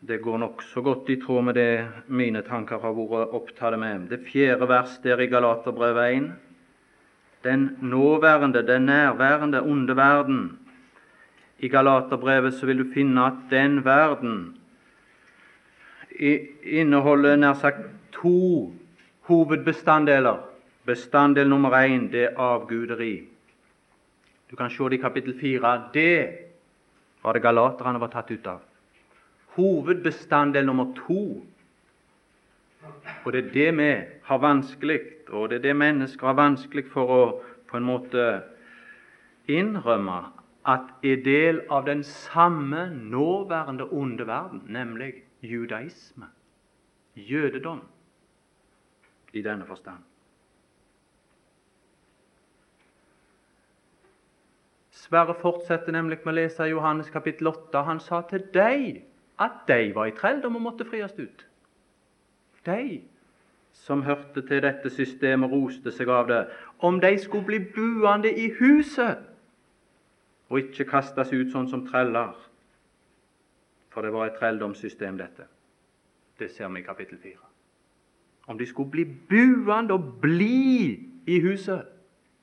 [0.00, 4.06] Det går nokså godt i tråd med det mine tanker har vært opptatt med.
[4.08, 6.30] Det fjerde vers der i Galaterbrevet 1.
[7.44, 10.58] Den nåværende, den nærværende onde verden.
[11.58, 14.56] I Galaterbrevet så vil du finne at den verden
[16.64, 18.72] inneholder nær sagt to
[19.28, 20.40] hovedbestanddeler.
[20.86, 23.28] Bestanddel nummer én det er avguderi.
[24.50, 25.76] Du kan se det i kapittel fire.
[25.94, 26.28] Det
[27.22, 28.69] var det galaterne var tatt ut av.
[29.60, 31.44] Hovedbestanddel nummer to.
[33.24, 33.90] Og det er det vi
[34.24, 37.22] har vanskelig, og det er det mennesker har vanskelig for å
[37.68, 38.26] på en måte
[39.50, 40.20] innrømme
[40.68, 46.26] at er del av den samme nåværende onde verden, nemlig judaisme,
[47.14, 47.80] jødedom,
[49.32, 50.02] i denne forstand.
[54.90, 57.84] Sverre fortsetter nemlig med å lese i Johannes kapittel 8.
[57.86, 59.00] Han sa til deg
[59.40, 61.46] at de var i trelldom og måtte friast ut.
[62.66, 63.00] De
[63.72, 66.40] som hørte til dette systemet, roste seg av det.
[66.84, 69.26] Om de skulle bli buende i huset
[70.50, 72.34] og ikke kastes ut sånn som treller.
[73.90, 75.46] For det var et trelldomssystem, dette.
[76.38, 77.38] Det ser vi i kapittel 4.
[78.50, 81.86] Om de skulle bli buende og bli i huset,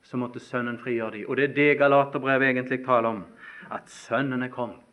[0.02, 1.28] så måtte Sønnen frigjøre dem.
[1.28, 3.24] Og det er det Galaterbrevet egentlig taler om,
[3.70, 4.87] at Sønnen er kommet.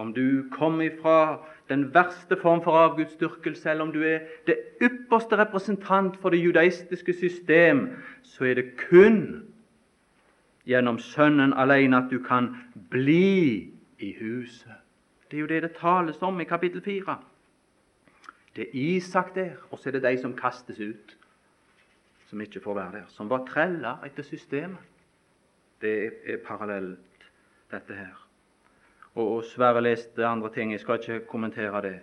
[0.00, 5.36] Om du kommer ifra den verste form for avgudsdyrkelse, eller om du er det ypperste
[5.36, 7.88] representant for det judaistiske system,
[8.22, 9.42] så er det kun
[10.64, 12.54] gjennom Sønnen alene at du kan
[12.90, 14.72] bli i huset.
[15.30, 17.18] Det er jo det det tales om i kapittel 4.
[18.56, 21.16] Det er Isak der, og så er det de som kastes ut,
[22.26, 23.04] som ikke får være der.
[23.08, 24.80] Som var treller etter systemet.
[25.80, 27.30] Det er parallelt,
[27.70, 28.29] dette her.
[29.14, 30.72] Og, Sverre leste andre ting.
[30.72, 31.96] Jeg skal ikke kommentere det.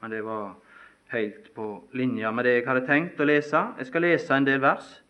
[0.00, 0.54] Men det var
[1.10, 3.62] helt på linje med det jeg hadde tenkt å lese.
[3.78, 5.00] Jeg skal lese en del vers.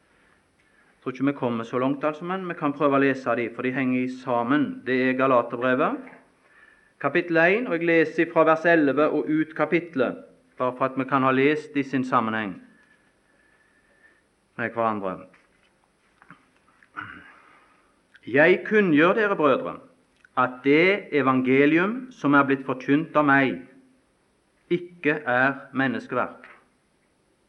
[1.00, 3.53] Jeg tror ikke vi kommer så langt, altså, men vi kan prøve å lese dem,
[3.55, 4.83] for de henger sammen.
[4.84, 6.11] Det er Galaterbrevet,
[7.00, 10.19] kapittel 1, og jeg leser fra vers 11 og ut kapittelet,
[10.61, 12.53] bare for at vi kan ha lest i sin sammenheng
[14.61, 15.15] med hverandre.
[18.28, 19.78] Jeg kunngjør dere, brødre,
[20.39, 23.57] at det evangelium som er blitt forkynt av meg,
[24.71, 26.47] ikke er menneskeverk.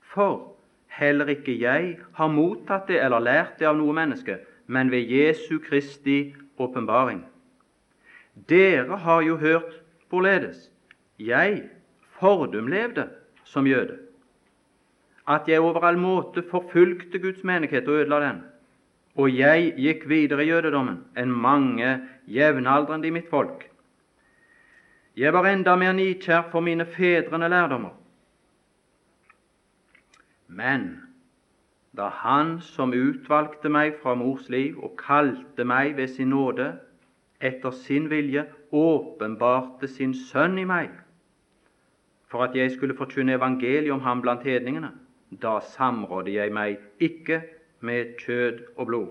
[0.02, 0.52] For
[0.92, 5.60] Heller ikke jeg har mottatt det eller lært det av noe menneske, men ved Jesu
[5.64, 7.24] Kristi åpenbaring.
[8.50, 9.80] Dere har jo hørt
[10.12, 10.68] hvorledes
[11.20, 11.70] jeg
[12.20, 13.08] fordum levde
[13.48, 13.98] som jøde,
[15.28, 18.44] at jeg over all måte forfulgte Guds menighet og ødela den.
[19.20, 23.66] Og jeg gikk videre i jødedommen enn mange jevnaldrende i mitt folk.
[25.18, 27.98] Jeg var enda mer nikjær for mine fedrene lærdommer
[30.52, 31.02] men
[31.98, 36.74] da Han som utvalgte meg fra mors liv og kalte meg ved sin nåde
[37.42, 40.92] etter sin vilje, åpenbarte sin Sønn i meg,
[42.30, 44.92] for at jeg skulle forkynne evangeliet om ham blant hedningene,
[45.32, 47.42] da samrådde jeg meg ikke
[47.82, 49.10] med kjød og blod.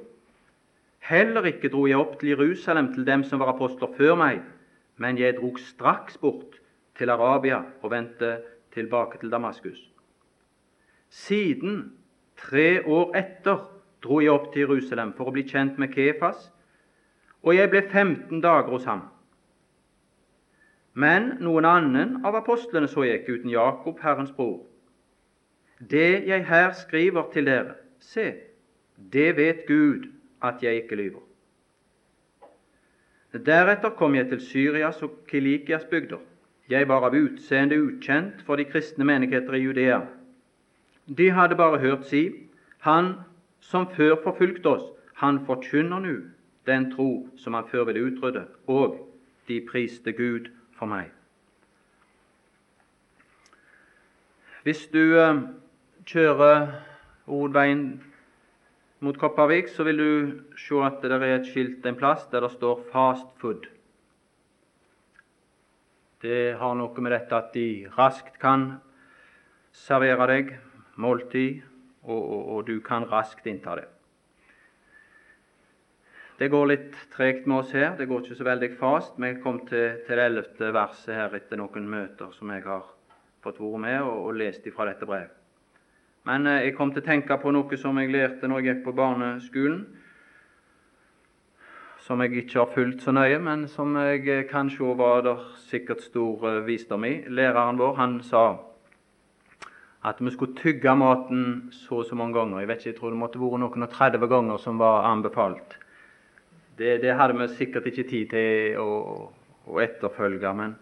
[1.00, 4.42] Heller ikke dro jeg opp til Jerusalem til dem som var apostler før meg,
[5.00, 6.60] men jeg drog straks bort
[6.98, 8.38] til Arabia og vendte
[8.74, 9.80] tilbake til Damaskus.
[11.08, 11.92] Siden,
[12.36, 13.64] tre år etter,
[14.02, 16.50] dro jeg opp til Jerusalem for å bli kjent med Kefas,
[17.42, 19.08] og jeg ble 15 dager hos ham.
[20.92, 24.66] Men noen annen av apostlene så jeg ikke uten Jakob, Herrens bror.
[25.80, 28.34] Det jeg her skriver til dere, se,
[29.12, 30.08] det vet Gud
[30.42, 31.26] at jeg ikke lyver.
[33.32, 36.18] Deretter kom jeg til Syrias og Kilikias bygder.
[36.70, 40.00] Jeg var av utseende ukjent for de kristne menigheter i Judea
[41.18, 42.32] de hadde bare hørt si
[42.78, 43.14] Han
[43.60, 44.84] som før forfulgte oss,
[45.14, 46.14] han forkynner nå
[46.66, 49.10] den tro som han før ville utrydde, og
[49.48, 51.10] de priste Gud for meg.
[54.62, 55.42] Hvis du uh,
[56.06, 56.72] kjører
[57.26, 58.02] hovedveien
[59.00, 62.50] mot Kopervik, så vil du se at det er et skilt en plass der det
[62.52, 63.68] står 'fast food'.
[66.22, 68.80] Det har noe med dette at de raskt kan
[69.72, 70.58] servere deg
[70.96, 71.62] måltid,
[72.02, 73.88] og, og, og du kan raskt innta det.
[76.40, 77.96] Det går litt tregt med oss her.
[77.96, 79.18] Det går ikke så veldig fast.
[79.20, 82.86] Vi kom til, til det ellevte verset her etter noen møter som jeg har
[83.44, 85.39] fått være med og, og lest fra dette brevet.
[86.28, 88.84] Men eh, jeg kom til å tenke på noe som jeg lærte når jeg gikk
[88.88, 89.84] på barneskolen,
[92.04, 95.46] som jeg ikke har fulgt så nøye, men som jeg eh, kan se var der
[95.70, 97.14] sikkert stor eh, visdom i.
[97.28, 98.44] Læreren vår han sa
[100.04, 101.42] at vi skulle tygge maten
[101.76, 102.60] så og så mange ganger.
[102.60, 105.76] Jeg vet ikke, jeg tror det måtte vært noen og 30 ganger som var anbefalt.
[106.76, 108.92] Det, det hadde vi sikkert ikke tid til å,
[109.68, 110.72] å etterfølge, men,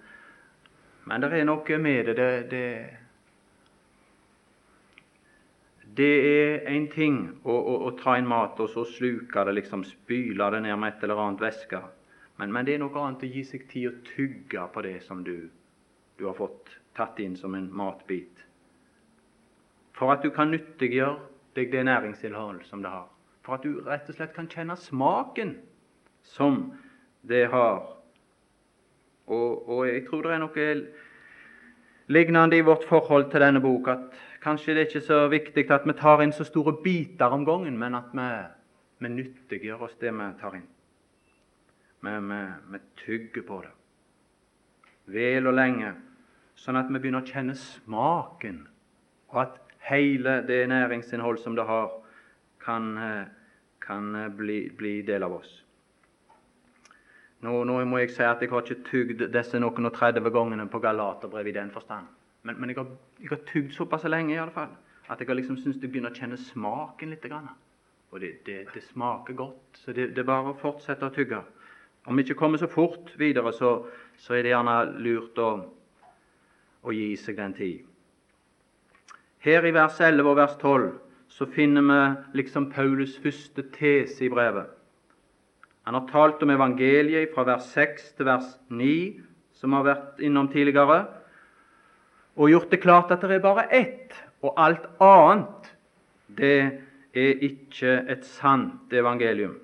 [1.11, 2.15] men det er noe med det.
[2.19, 2.67] det, det
[5.99, 9.83] det er en ting å, å, å, ta inn mat og så sluke det, liksom
[9.87, 11.81] spyle det ned med et eller annet væske.
[12.39, 15.25] Men, men, det er noe annet å gi seg tid å tygge på det som
[15.27, 15.49] du,
[16.19, 18.45] du har fått tatt inn som en matbit.
[19.99, 21.19] For at du kan nyttiggjøre
[21.59, 23.09] deg det næringsinnhold som det har.
[23.43, 25.57] For at du rett og slett kan kjenne smaken
[26.23, 26.61] som
[27.27, 27.83] det har.
[29.27, 30.71] Og, og jeg tror det er noe
[32.15, 35.87] lignende i vårt forhold til denne bok at Kanskje det er ikke så viktig at
[35.87, 38.29] vi tar inn så store biter om gangen, men at vi,
[39.03, 40.69] vi nyttiggjør oss det vi tar inn.
[42.07, 42.41] Vi, vi,
[42.73, 43.75] vi tygger på det
[45.13, 45.95] vel og lenge,
[46.59, 48.61] sånn at vi begynner å kjenne smaken,
[49.33, 49.57] og at
[49.89, 51.95] hele det næringsinnhold som det har,
[52.61, 52.91] kan,
[53.81, 55.55] kan bli, bli, del av oss.
[57.45, 60.67] Nå, nå, må jeg si at jeg har ikke tygd disse noen og 30 gangene
[60.69, 62.09] på Galaterbrevet i den forstand.
[62.43, 62.91] Men, men jeg, har,
[63.21, 64.71] jeg har tygd såpass lenge i alle fall,
[65.09, 67.27] at jeg har liksom syntes jeg begynner å kjenne smaken litt.
[68.11, 71.43] Og det, det, det smaker godt, så det, det, er bare å fortsette å tygge.
[72.09, 73.73] Om vi ikke kommer så fort videre, så,
[74.17, 75.51] så er det gjerne lurt å,
[76.81, 77.85] å, gi seg den tid.
[79.45, 80.89] Her i vers 11 og vers 12
[81.29, 84.73] så finner vi liksom Paulus' første tese i brevet.
[85.85, 89.21] Han har talt om evangeliet fra vers 6 til vers 9,
[89.57, 91.05] som har vært innom tidligere
[92.39, 95.73] og gjort det klart at det er bare ett, og alt annet
[96.39, 96.59] det
[97.15, 99.57] er ikke et sant evangelium.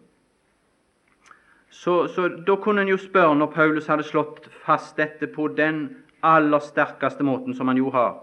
[1.71, 5.97] Så, så Da kunne en jo spørre, når Paulus hadde slått fast dette på den
[6.23, 8.19] aller sterkeste måten som han jo har,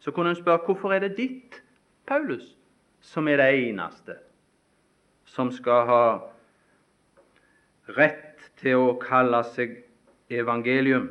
[0.00, 1.62] så kunne en spørre hvorfor er det ditt,
[2.06, 2.56] Paulus,
[3.00, 4.16] som er det eneste
[5.28, 6.02] som skal ha
[7.96, 9.76] rett til å kalle seg
[10.30, 11.08] evangelium?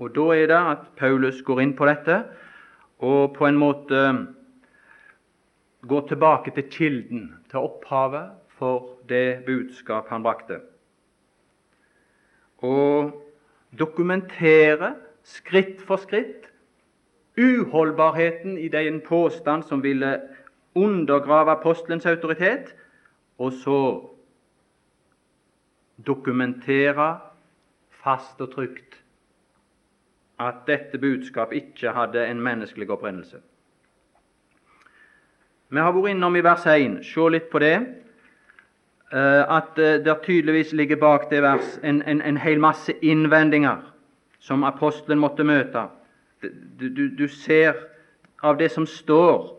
[0.00, 2.22] Og Da er det at Paulus går inn på dette
[3.04, 4.00] og på en måte
[5.88, 10.60] går tilbake til kilden, til opphavet for det budskap han brakte.
[12.64, 13.12] Og
[13.78, 14.94] dokumentere
[15.24, 16.50] skritt for skritt
[17.40, 20.20] uholdbarheten i den påstand som ville
[20.74, 22.74] undergrave apostelens autoritet,
[23.38, 23.80] og så
[26.06, 27.18] dokumentere
[27.90, 28.99] fast og trygt
[30.40, 33.40] at dette budskap ikke hadde en menneskelig opprinnelse.
[35.70, 37.76] Vi har vært innom i vers 1, se litt på det,
[39.12, 43.84] eh, at eh, det tydeligvis ligger bak det vers en, en, en hel masse innvendinger
[44.40, 45.86] som apostelen måtte møte.
[46.42, 47.76] Du, du, du ser
[48.42, 49.52] av det som står,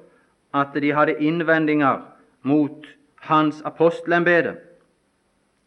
[0.54, 2.02] at de hadde innvendinger
[2.42, 2.90] mot
[3.30, 4.58] hans apostelembete.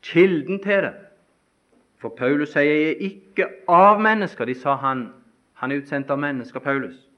[0.03, 1.04] Kilden til det
[2.05, 4.45] for Paulus sier 'jeg er ikke av mennesker'.
[4.45, 5.13] De sa han,
[5.55, 7.09] han er utsendt av mennesker, Paulus.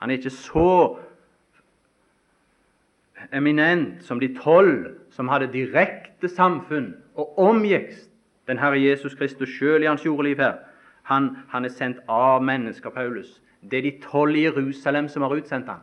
[0.00, 0.98] Han er ikke så
[3.32, 7.92] eminent som de tolv som hadde direkte samfunn og omgikk
[8.46, 10.54] den Herre Jesus Kristus sjøl i hans jordeliv her.
[11.02, 13.42] Han, han, er sendt av mennesker, Paulus.
[13.70, 15.80] Det er de tolv i Jerusalem som har utsendt ham.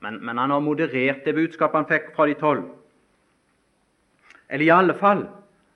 [0.00, 2.64] Men, men han har moderert det budskapet han fikk fra de tolv.
[4.50, 5.28] Eller i alle fall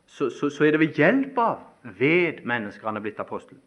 [0.07, 3.59] så, så, så er det ved hjelp av ved mennesker han er blitt apostel.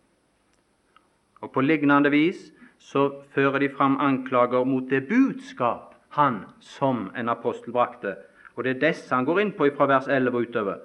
[1.42, 7.30] Og På lignende vis så fører de fram anklager mot det budskap han som en
[7.30, 8.16] apostel brakte.
[8.56, 10.80] Og Det er disse han går inn på fra vers 11 og utover,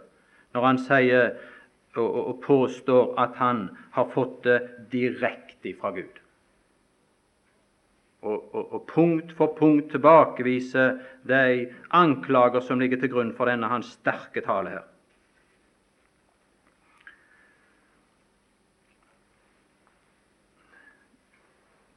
[0.55, 1.35] når han sier
[1.97, 4.61] og, og påstår at han har fått det
[4.93, 6.21] direkte fra Gud.
[8.27, 10.97] Og, og, og, punkt for punkt tilbakeviser
[11.29, 14.87] de anklager som ligger til grunn for denne hans sterke tale her.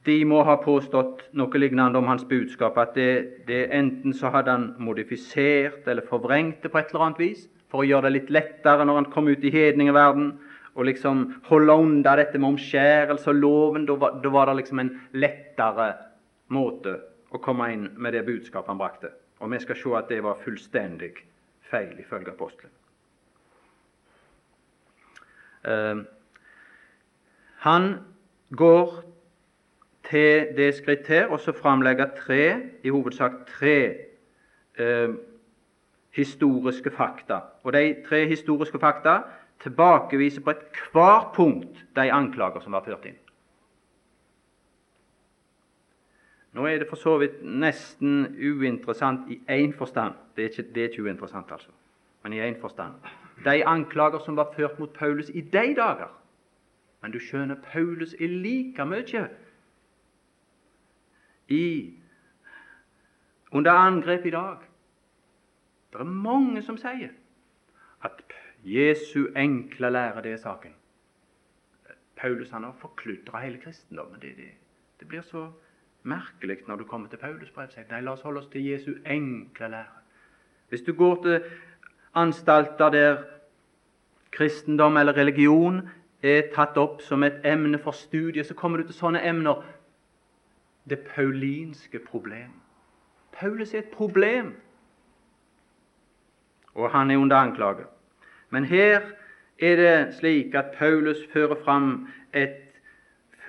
[0.06, 4.54] De må ha påstått noe lignende om hans budskap, at det, det enten så hadde
[4.54, 8.32] han modifisert eller forvrengt det på et eller annet vis for å gjøre det litt
[8.34, 10.32] lettere når han kom ut i hedningeverden,
[10.74, 13.86] og liksom holde unna dette med omskjærelse og loven.
[13.86, 15.88] Da var, da var, det liksom en lettere
[16.54, 16.96] måte
[17.30, 19.12] å komme inn med det budskapet han brakte.
[19.40, 21.12] Og vi skal se at det var fullstendig
[21.70, 22.72] feil, ifølge apostelen.
[25.60, 26.06] Uh,
[27.66, 27.90] han
[28.56, 28.94] går
[30.10, 33.76] til det skritt her, og så framlegge tre, i hovedsak tre
[34.78, 35.10] eh,
[36.10, 37.40] historiske fakta.
[37.62, 39.20] Og de tre historiske fakta
[39.62, 43.18] tilbakeviser på ethvert punkt de anklager som var ført inn.
[46.52, 50.14] Nå er det for så vidt nesten uinteressant i én forstand.
[50.36, 51.70] Det er, ikke, det er ikke uinteressant, altså,
[52.22, 52.94] men i én forstand.
[53.44, 56.10] De anklager som var ført mot Paulus i de dager.
[57.02, 59.28] Men du skjønner, Paulus er like mye
[61.50, 61.94] i,
[63.52, 64.56] under angrep i dag.
[65.92, 67.10] Det er mange som sier
[68.06, 68.22] at
[68.64, 70.74] Jesu enkle lære, det er saken.
[72.16, 74.20] Paulus han har forkludra hele kristendommen.
[74.20, 74.50] Det, det,
[75.00, 75.50] det, blir så
[76.02, 77.72] merkelig når du kommer til Paulus brev.
[77.90, 80.00] Nei, la oss holde oss til Jesu enkle lære.
[80.68, 81.40] Hvis du går til
[82.14, 83.22] anstalter der
[84.30, 85.80] kristendom eller religion
[86.22, 89.64] er tatt opp som et emne for studie, så kommer du til sånne emner.
[90.88, 92.50] Det paulinske problem.
[93.32, 94.56] Paulus er et problem,
[96.74, 97.84] og han er under anklage.
[98.50, 99.00] Men her
[99.58, 102.80] er det slik at Paulus fører fram et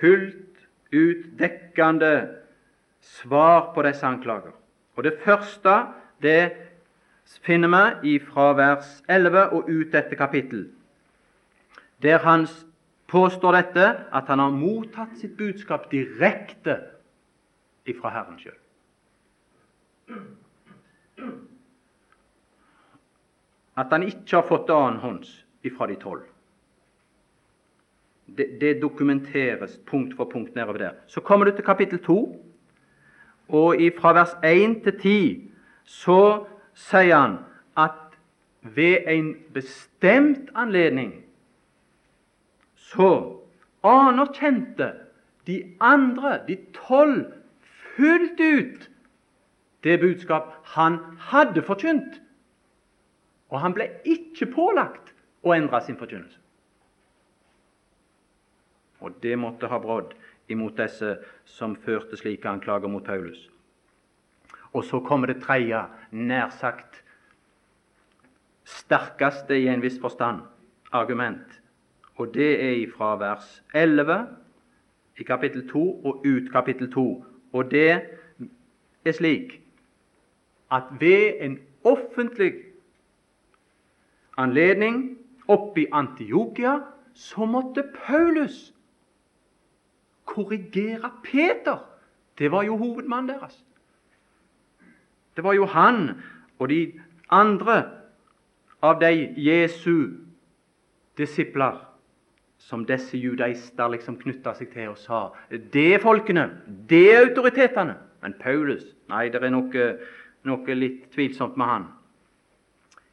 [0.00, 2.28] fullt utdekkende
[3.00, 4.52] svar på disse anklager.
[4.96, 5.86] Og Det første
[6.22, 6.52] det
[7.42, 10.68] finner vi fra vers 11 og ut dette kapittel,
[12.02, 12.46] der han
[13.06, 16.78] påstår dette, at han har mottatt sitt budskap direkte
[17.86, 18.58] ifra Herren sjøl
[23.76, 25.30] at han ikke har fått annenhånds
[25.64, 26.26] ifra de tolv.
[28.26, 30.92] Det, det, dokumenteres punkt for punkt nedover der.
[31.06, 32.46] Så kommer du til kapittel 2,
[33.48, 35.50] og fra vers 1 til 10
[35.84, 37.36] så sier han
[37.76, 38.16] at
[38.62, 41.24] ved en bestemt anledning
[42.76, 43.40] så
[43.84, 44.92] anerkjente
[45.46, 47.26] de andre, de tolv,
[47.96, 48.88] fullt ut
[49.82, 52.20] det budskap han hadde forkynt.
[53.50, 56.38] Og han ble ikke pålagt å endre sin forkynnelse.
[59.02, 60.14] Og det måtte ha brodd
[60.52, 61.16] imot disse
[61.48, 63.48] som førte slike anklager mot Paulus.
[64.72, 67.02] Og så kommer det tredje, nær sagt
[68.64, 70.40] sterkeste i en viss forstand,
[70.92, 71.58] argument.
[72.16, 74.22] Og det er fra vers 11
[75.18, 77.06] i kapittel 2 og ut kapittel 2.
[77.52, 78.00] Og det
[79.04, 79.60] er slik
[80.72, 82.52] at ved en offentlig
[84.36, 85.18] anledning
[85.48, 86.78] oppe i Antiokia,
[87.14, 88.74] så måtte Paulus
[90.24, 91.78] korrigere Peter.
[92.38, 93.64] Det var jo hovedmannen deres.
[95.36, 96.10] Det var jo han
[96.58, 97.90] og de andre
[98.82, 100.08] av de Jesu
[101.18, 101.91] disipler
[102.62, 106.48] som disse judaister liksom knytta seg til og sa det er folkene,
[106.88, 107.96] det er autoritetene.
[108.22, 109.88] Men Paulus Nei, det er noe,
[110.48, 111.82] noe litt tvilsomt med han.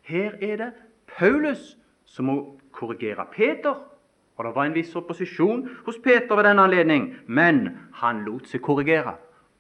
[0.08, 0.70] Her er det
[1.18, 1.74] Paulus
[2.08, 2.38] som må
[2.72, 3.75] korrigere Peter.
[4.39, 7.65] Og Det var en viss opposisjon hos Peter ved denne anledning, men
[8.00, 9.18] han lot seg korrigere.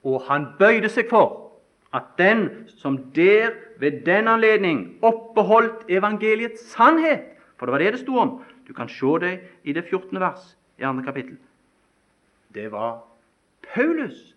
[0.07, 1.49] Og han bøyde seg for
[1.91, 2.45] at den
[2.79, 8.29] som der ved den anledning oppbeholdt evangeliets sannhet For det var det det sto om.
[8.69, 10.19] Du kan se det i det 14.
[10.21, 11.37] vers i andre kapittel.
[12.53, 13.01] Det var
[13.73, 14.35] Paulus.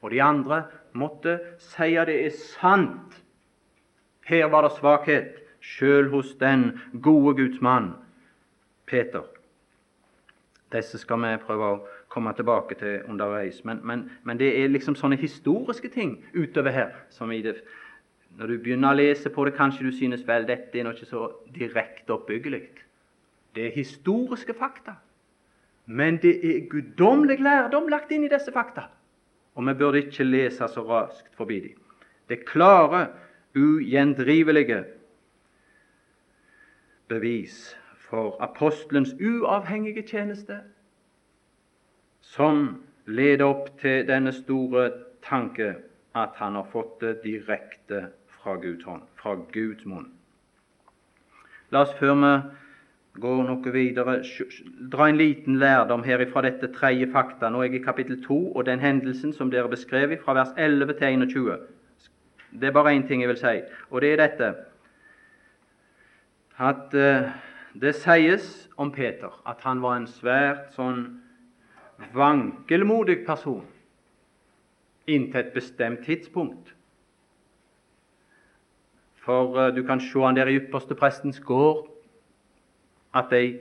[0.00, 3.18] Og de andre måtte si at det er sant.
[4.24, 7.92] Her var det svakhet sjøl hos den gode Guds mann,
[8.86, 9.26] Peter.
[10.72, 13.60] Disse skal vi prøve å komme tilbake til underveis.
[13.64, 17.60] Men, men, men det er liksom sånne historiske ting utover her som i det,
[18.38, 21.32] Når du begynner å lese på det, kanskje du synes vel dette er ikke så
[21.52, 22.68] direkte oppbyggelig.
[23.54, 24.94] Det er historiske fakta.
[25.86, 28.88] Men det er guddommelig lærdom lagt inn i disse fakta.
[29.54, 31.80] Og vi burde ikke lese så raskt forbi dem.
[32.28, 33.08] Det klare,
[33.56, 34.84] ugjendrivelige
[37.08, 40.60] bevis for apostelens uavhengige tjeneste,
[42.20, 44.90] som leder opp til denne store
[45.24, 45.74] tanke
[46.14, 50.12] at han har fått det direkte fra Guds hånd, fra Guds munn.
[51.70, 52.32] La oss før vi
[53.20, 54.20] går noe videre,
[54.92, 57.50] dra en liten lærdom her fra dette tredje fakta.
[57.50, 60.98] Nå er jeg i kapittel 2 og den hendelsen som dere beskrev fra vers 11
[60.98, 61.58] til 21.
[62.60, 63.60] Det er bare én ting jeg vil si,
[63.90, 64.54] og det er dette
[66.58, 67.28] at uh,
[67.74, 71.04] det sies om Peter at han var en svært sånn
[72.14, 73.66] vankelmodig person
[75.08, 76.74] inntil et bestemt tidspunkt.
[79.22, 81.86] For uh, du kan se han der i ypperste prestens gård,
[83.18, 83.52] at ei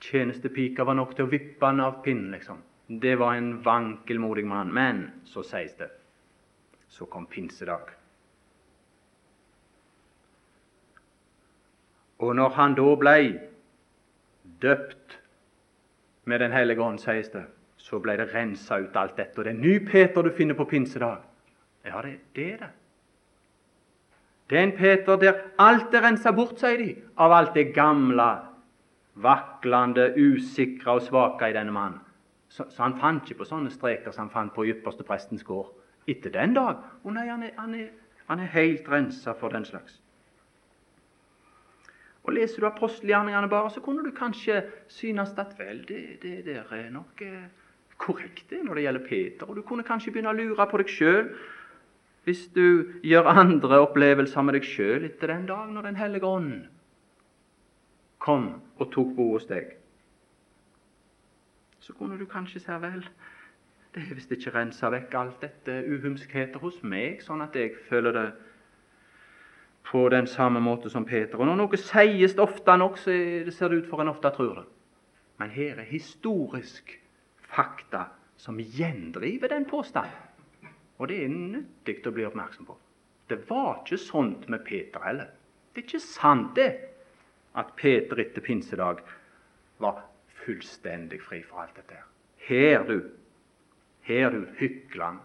[0.00, 2.30] tjenestepike var nok til å vippe han av pinnen.
[2.30, 2.62] liksom.
[2.86, 4.72] Det var en vankelmodig mann.
[4.72, 5.90] Men så sies det
[6.88, 7.90] så kom pinsedag.
[12.18, 13.34] Og når han da blei
[14.62, 15.18] døpt
[16.24, 17.44] med Den hellige ånd, sies det,
[17.76, 19.38] så blei det rensa ut alt dette.
[19.38, 21.20] Og det er ny Peter du finner på pinsedag.
[21.84, 22.70] Ja, det, det er det.
[24.50, 28.26] Det er en Peter der alt er rensa bort, sier de, av alt det gamle,
[29.22, 32.00] vaklende, usikre og svake i denne mannen.
[32.48, 35.72] Så, så, han fant ikke på sånne streker som han fant på ypperste prestens gård
[36.08, 36.82] etter den dag.
[37.02, 37.88] Å nei, han er, han er,
[38.28, 39.98] han er helt rensa for den slags.
[42.26, 46.72] Og Leser du apostelgjerningene bare, så kunne du kanskje synes at vel, det, det der
[46.74, 47.46] er nok eh,
[48.02, 49.50] korrekt det når det gjelder Peter.
[49.50, 51.28] Og du kunne kanskje begynne å lure på deg sjøl
[52.26, 56.64] hvis du gjør andre opplevelser med deg sjøl etter den dag når Den hellige ånd
[58.18, 59.74] kom og tok bo hos deg.
[61.80, 63.04] Så kunne du kanskje si vel,
[63.94, 68.16] det er visst ikke rensa vekk alt dette uhumskheter hos meg, sånn at jeg føler
[68.16, 68.26] det
[69.86, 71.38] på den samme måte som Peter.
[71.38, 73.14] Og Når noe sies ofte nok, så
[73.54, 74.66] ser det ut for en ofte tror det.
[75.38, 76.96] Men her er historisk
[77.46, 80.12] fakta som gjendriver den påstanden.
[80.98, 82.76] Og det er nyttig å bli oppmerksom på.
[83.28, 85.32] Det var ikke sånt med Peter heller.
[85.72, 86.70] Det er ikke sant det
[87.56, 89.00] at Peter etter pinsedag
[89.80, 90.02] var
[90.44, 92.02] fullstendig fri for alt dette.
[92.46, 93.00] Her, du,
[94.06, 95.18] her du, hykler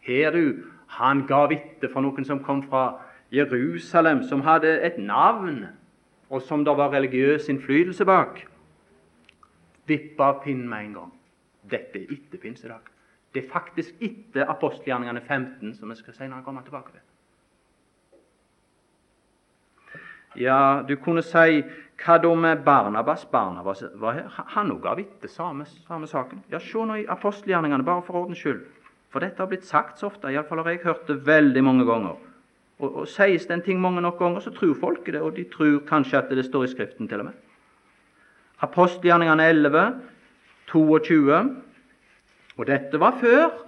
[0.00, 3.00] Her, du, han ga vitne for noen som kom fra
[3.34, 5.66] Jerusalem, som hadde et navn,
[6.30, 8.40] og som det var religiøs innflytelse bak.
[9.88, 11.12] Vippa av pinnen med en gang.
[11.68, 12.88] Dette er etter pinsedag.
[13.34, 17.07] Det er faktisk etter apostelgjerningene 15, som vi skal senere komme tilbake til.
[20.38, 21.62] Ja, du kunne si
[21.98, 23.24] hva da med Barnabas?
[23.30, 24.28] Barnabas var her.
[24.54, 26.44] Han òg ga vitne samme, samme saken.
[26.52, 28.62] Ja, Se nå i apostelgjerningene, bare for ordens skyld.
[29.10, 32.18] For dette har blitt sagt så ofte, iallfall har jeg hørt det veldig mange ganger.
[32.78, 35.48] Og, og Sies det en ting mange nok ganger, så tror folk det, og de
[35.50, 37.40] tror kanskje at det står i Skriften til og med.
[38.62, 39.88] Apostelgjerningene 11,
[40.68, 41.32] 22
[42.58, 43.64] og dette var før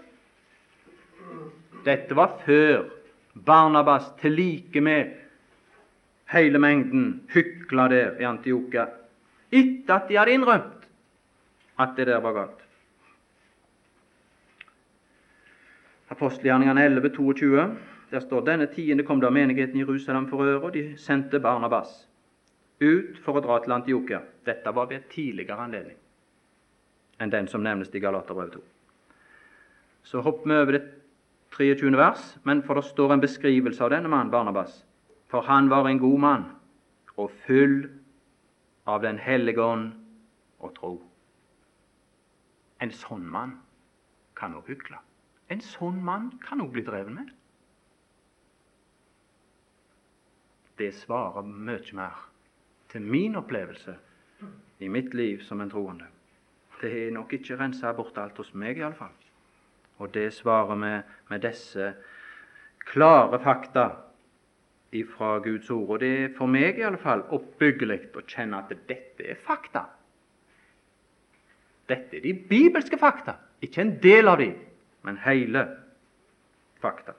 [1.87, 2.89] Dette var før
[3.47, 5.15] Barnabas til like med
[6.33, 8.87] hele mengden hykla der i Antiokia,
[9.51, 10.89] etter at de hadde innrømt
[11.81, 12.61] at det der var galt.
[16.11, 17.65] Apostelgjerningene 11, 22,
[18.11, 22.07] der står denne tiende kom da menigheten i Jerusalem for øre, og de sendte Barnabas
[22.81, 24.21] ut for å dra til Antiokia.
[24.47, 25.99] Dette var ved tidligere anledning
[27.21, 28.61] enn den som nevnes i Galaterbrevet 2.
[30.09, 30.85] Så hopper vi over det
[31.53, 31.91] 23.
[31.99, 34.79] vers, men for det står en beskrivelse av denne mannen, Barnabas.
[35.31, 36.45] For han var en god mann
[37.17, 37.85] og full
[38.87, 39.93] av Den hellige ånd
[40.59, 40.95] og tro.
[42.81, 43.59] En sånn mann
[44.35, 44.99] kan òg hykle.
[45.53, 47.31] En sånn mann kan òg bli drevet med.
[50.81, 52.23] Det svarer mye mer
[52.91, 53.95] til min opplevelse
[54.81, 56.07] i mitt liv som en troende.
[56.81, 59.13] Det er nok ikke rensa bort alt hos meg, iallfall.
[60.01, 60.93] Og det svarer vi
[61.29, 61.93] med disse
[62.89, 63.91] klare fakta
[65.17, 65.89] fra Guds ord.
[65.89, 69.87] Og det er for meg i alle fall oppbyggelig å kjenne at dette er fakta.
[71.91, 74.55] Dette er de bibelske fakta, ikke en del av dem,
[75.07, 75.65] men hele
[76.83, 77.17] fakta.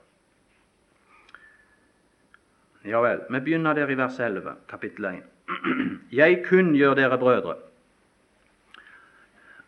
[2.88, 5.20] Ja vel, vi begynner der i vers 11, kapittel 1.
[6.20, 7.56] Jeg kunngjør dere brødre.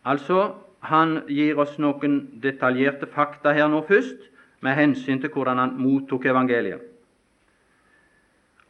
[0.05, 4.31] Altså, han gir oss noen detaljerte fakta her nå først,
[4.65, 6.94] med hensyn til hvordan han mottok evangeliet.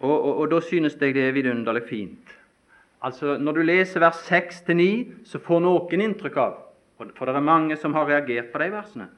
[0.04, 2.36] Og, og, og Da synes jeg det er vidunderlig fint.
[3.02, 6.60] Altså, Når du leser vers 6-9, så får noen inntrykk av
[6.96, 9.08] For det er mange som har reagert på de versene.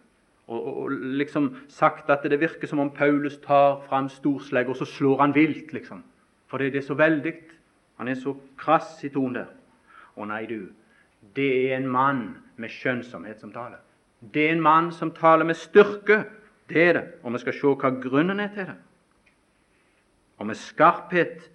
[0.47, 4.87] Og, og, liksom sagt at det virker som om Paulus tar fram storslegg, og så
[4.87, 6.05] slår han vilt, liksom.
[6.47, 7.35] For det er så veldig.
[7.99, 9.51] Han er så krass i tonen der.
[10.17, 10.69] Å nei, du,
[11.37, 12.23] det er en mann
[12.57, 13.83] med skjønnsomhet som taler.
[14.21, 16.23] Det er en mann som taler med styrke.
[16.71, 17.05] Det er det.
[17.23, 18.77] Og vi skal se hva grunnen er til det.
[20.39, 21.51] Og med skarphet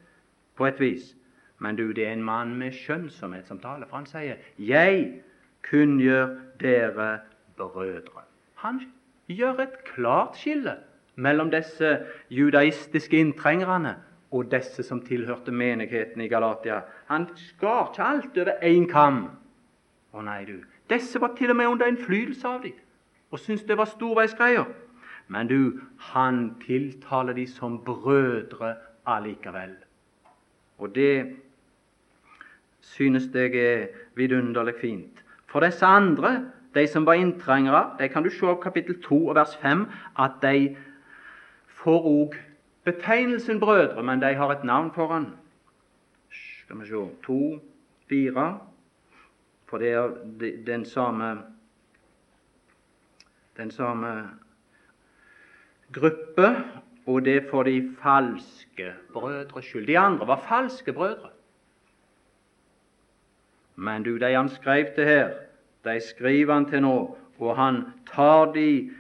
[0.56, 1.16] på et vis.
[1.60, 5.22] Men du, det er en mann med skjønnsomhet som taler, for han sier 'Jeg
[5.70, 6.28] kunngjør
[6.60, 7.20] dere
[7.58, 8.26] brødre'.
[8.56, 8.82] Han
[9.30, 10.76] gjør et klart skille
[11.16, 13.96] mellom disse judaistiske inntrengerne
[14.32, 16.82] og disse som tilhørte menigheten i Galatia.
[17.06, 19.30] Han skar ikke alt over én kam.
[20.14, 22.74] Å nei, du, disse var til og med under innflytelse av dem
[23.32, 24.66] og syntes det var storveisgreier.
[25.32, 25.80] Men du,
[26.12, 28.76] han tiltaler de som brødre
[29.08, 29.76] allikevel.
[30.78, 31.36] Og det
[32.82, 35.24] synes jeg er vidunderlig fint.
[35.48, 39.36] For disse andre, de som var inntrengere, de kan du se av kapittel 2 og
[39.36, 39.86] vers 5
[40.20, 40.76] at de
[41.68, 42.36] får òg
[42.84, 45.30] betegnelsen brødre, men de har et navn foran.
[46.32, 47.40] Skal vi se To,
[48.10, 48.60] fire.
[49.66, 50.10] For det er
[50.66, 51.38] den samme
[53.58, 54.30] den samme
[55.94, 56.56] gruppe,
[57.06, 59.88] og det er for de falske brødres skyld.
[59.88, 61.30] De andre var falske brødre.
[63.76, 65.30] Men du, de han skrev til her,
[65.84, 68.92] de skriver han til nå, og han tar de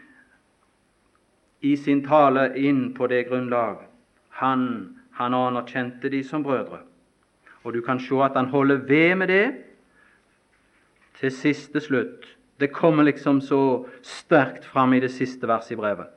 [1.62, 3.84] i sin tale inn på det grunnlag.
[4.42, 4.64] Han,
[5.14, 6.80] han anerkjente de som brødre.
[7.64, 9.54] Og du kan se at han holder ved med det
[11.20, 12.26] til siste slutt.
[12.60, 16.08] Det kommer liksom så sterkt fram i det siste verset i brevet.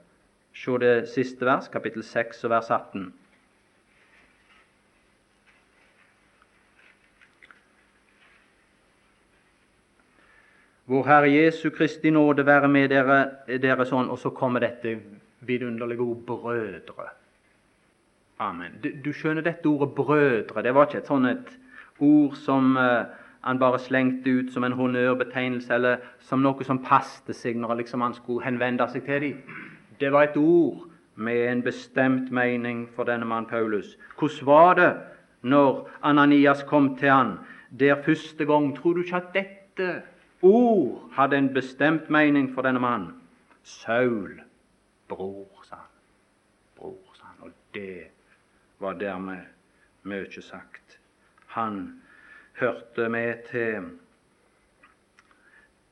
[0.54, 3.12] Se det siste vers, kapittel 6 og vers 18.
[10.86, 14.98] Vår Herre Jesu Kristi nåde være med dere, dere sånn, og så kommer dette
[15.40, 17.10] vidunderlige ord 'brødre'.
[18.38, 18.78] Amen.
[18.82, 20.62] Du, du, skjønner dette ordet 'brødre'.
[20.62, 21.50] Det var ikke et sånn et
[21.98, 23.10] ord som uh,
[23.42, 28.00] han bare slengte ut som en honnørbetegnelse, eller som noe som passet seg når liksom
[28.00, 29.73] han skulle henvende seg til dem.
[30.04, 33.94] Det var et ord med en bestemt mening for denne mann Paulus.
[34.18, 34.90] Hvordan var det
[35.42, 37.38] når Ananias kom til han
[37.70, 38.76] der første gang?
[38.76, 40.02] Tror du ikke at dette
[40.42, 43.06] ord hadde en bestemt mening for denne mann?
[43.62, 44.42] Saul,
[45.08, 45.88] bror, sa han.
[46.76, 47.48] Bror, sa han.
[47.48, 48.10] Og det
[48.78, 49.40] var dermed
[50.02, 51.00] mye sagt.
[51.46, 52.02] Han
[52.60, 53.88] hørte med til,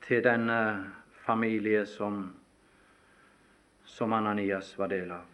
[0.05, 0.93] til denne
[1.25, 2.42] familie som,
[3.93, 5.29] som Ananias var del av.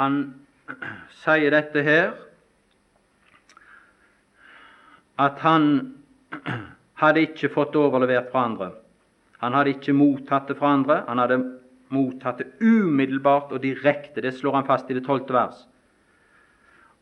[0.00, 0.18] Han
[1.22, 2.12] sier dette her
[5.20, 5.66] at han
[7.02, 8.70] hadde ikke fått overlevert fra andre.
[9.42, 11.02] Han hadde ikke mottatt det fra andre.
[11.08, 11.38] Han hadde
[11.94, 14.22] mottatt det umiddelbart og direkte.
[14.24, 15.60] Det slår han fast i det tolvte vers.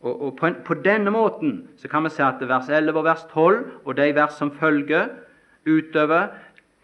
[0.02, 3.06] Og, og på, en, på, denne måten så kan vi se at vers 11 og
[3.06, 5.08] vers 12 og de vers som følger
[5.66, 6.28] utover,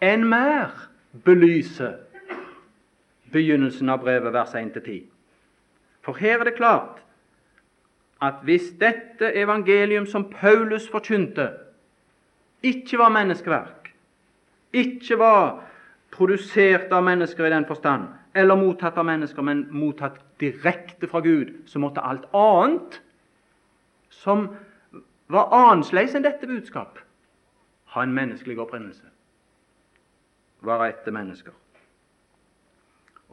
[0.03, 0.73] enn mer
[1.23, 2.02] belyser
[3.33, 5.03] begynnelsen av brevet, vers 1-10.
[6.03, 7.01] For her er det klart
[8.23, 11.49] at hvis dette evangelium som Paulus forkynte,
[12.63, 13.89] ikke var menneskeverk,
[14.73, 15.63] ikke var
[16.11, 21.51] produsert av mennesker i den forstand, eller mottatt av mennesker, men mottatt direkte fra Gud,
[21.65, 23.01] så måtte alt annet
[24.09, 24.47] som
[25.27, 26.99] var annerledes enn dette budskap,
[27.93, 29.05] ha en menneskelig opprinnelse.
[30.63, 31.53] Være etter mennesker.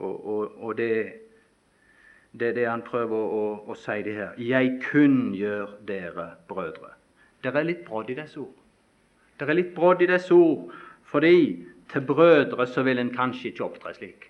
[0.01, 0.93] Og, og, og det,
[2.41, 4.35] er det han prøver å, å si det her.
[4.41, 6.95] Jeg kunngjør dere, brødre.
[7.45, 8.57] Det er litt brodd i disse ord.
[9.41, 10.73] Det er litt brodd i disse ord,
[11.09, 11.37] fordi
[11.93, 14.29] til brødre så vil en kanskje ikke opptre slik.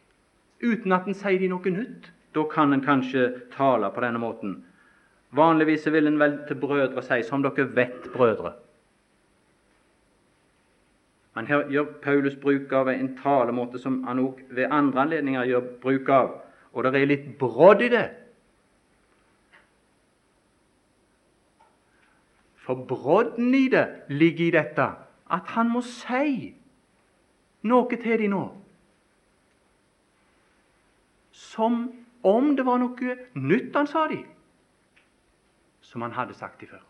[0.63, 2.11] Uten at en sier de noe nytt.
[2.35, 4.61] Da kan en kanskje tale på denne måten.
[5.35, 8.53] Vanligvis vil en vel til brødre si 'som dere vet, brødre'.
[11.35, 15.69] Men her gjør Paulus bruk av en talemåte som han òg ved andre anledninger gjør
[15.83, 16.33] bruk av,
[16.73, 18.07] og det er litt brodd i det.
[22.61, 24.89] For brodden i det ligger i dette
[25.31, 26.51] at han må si
[27.67, 28.45] noe til dem nå
[31.41, 31.81] som
[32.27, 34.27] om det var noe nytt han sa dem
[35.83, 36.83] som han hadde sagt dem før.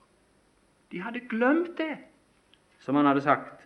[0.92, 1.94] De hadde glemt det
[2.82, 3.59] som han hadde sagt.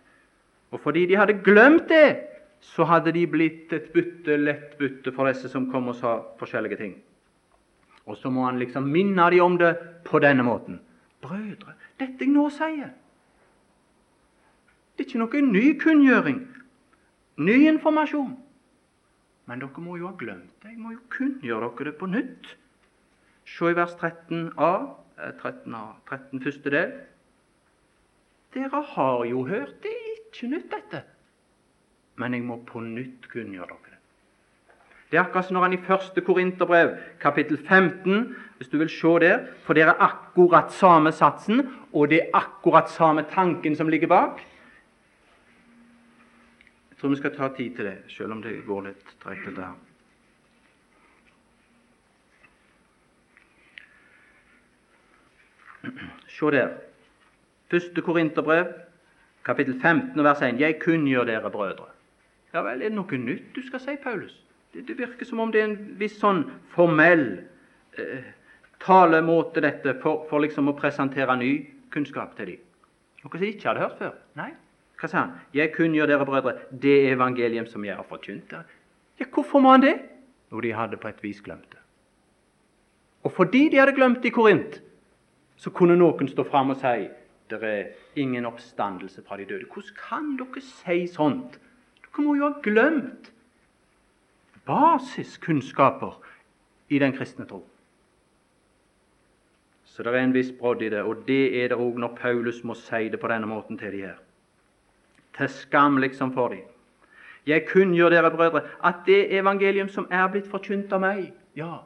[0.75, 2.17] Og fordi de hadde glemt det,
[2.59, 6.79] så hadde de blitt et bytte, lett bytte for disse som kom og sa forskjellige
[6.81, 6.95] ting.
[8.05, 9.71] Og så må han liksom minne dem om det
[10.05, 10.81] på denne måten.
[11.23, 12.91] Brødre, dette jeg nå sier
[14.95, 16.43] Det er ikke noe ny kunngjøring,
[17.37, 18.35] ny informasjon.
[19.45, 20.73] Men dere må jo ha glemt det.
[20.73, 22.51] Jeg må jo kunngjøre dere det på nytt.
[23.45, 24.71] Se i vers 13a.
[25.15, 26.95] 13a, 13 første del.
[28.55, 31.03] Dere har jo hørt det, ikke nytt dette.
[32.19, 33.99] Men jeg må på nytt kunngjøre dere det.
[35.11, 39.13] Det er akkurat som når han i første Korinterbrev, kapittel 15, hvis du vil se
[39.21, 41.61] der, for det er akkurat samme satsen,
[41.93, 44.41] og det er akkurat samme tanken som ligger bak.
[46.89, 49.75] Jeg tror vi skal ta tid til det, selv om det går litt tregt der.
[56.27, 56.73] Se der.
[57.71, 58.73] Første Korinterbrev,
[59.45, 60.59] kapittel 15, vers 1.
[60.59, 61.91] Jeg kunngjør dere, brødre.
[62.53, 64.33] Ja vel, er det noe nytt du skal si, Paulus?
[64.73, 67.25] Det, det virker som om det er en viss sånn formell
[67.99, 68.29] eh,
[68.83, 71.51] talemåte, dette, for, for, liksom å presentere ny
[71.93, 72.63] kunnskap til dem.
[73.23, 74.15] Noe som de ikke hadde hørt før.
[74.39, 74.51] Nei.
[74.99, 75.35] Hva sa han?
[75.55, 78.79] Jeg kunngjør dere, brødre, det evangelium som jeg har forkynt dere.
[79.19, 79.95] Ja, hvorfor må han det?
[80.51, 81.81] Jo, de hadde på et vis glemt det.
[83.25, 84.79] Og fordi de hadde glemt det i Korint,
[85.57, 87.07] så kunne noen stå fram og si
[87.49, 89.65] det er ingen oppstandelse fra de døde.
[89.65, 91.59] Hvordan kan dere si sånt?
[92.01, 93.31] Dere må jo ha glemt
[94.65, 96.17] basiskunnskaper
[96.89, 97.61] i den kristne tro.
[99.85, 102.63] Så det er en viss brodd i det, og det er det òg når Paulus
[102.63, 104.17] må si det på denne måten til de her.
[105.37, 106.63] Til skam liksom for de.
[107.45, 111.85] Jeg kunngjør dere, brødre, at det evangelium som er blitt forkynt av meg Ja,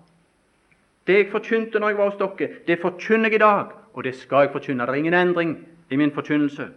[1.10, 4.16] det jeg forkynte når jeg var hos dere, det forkynner jeg i dag, og det
[4.16, 4.86] skal jeg forkynne.
[4.86, 5.56] Det er ingen endring
[5.90, 6.68] i min forkynnelse.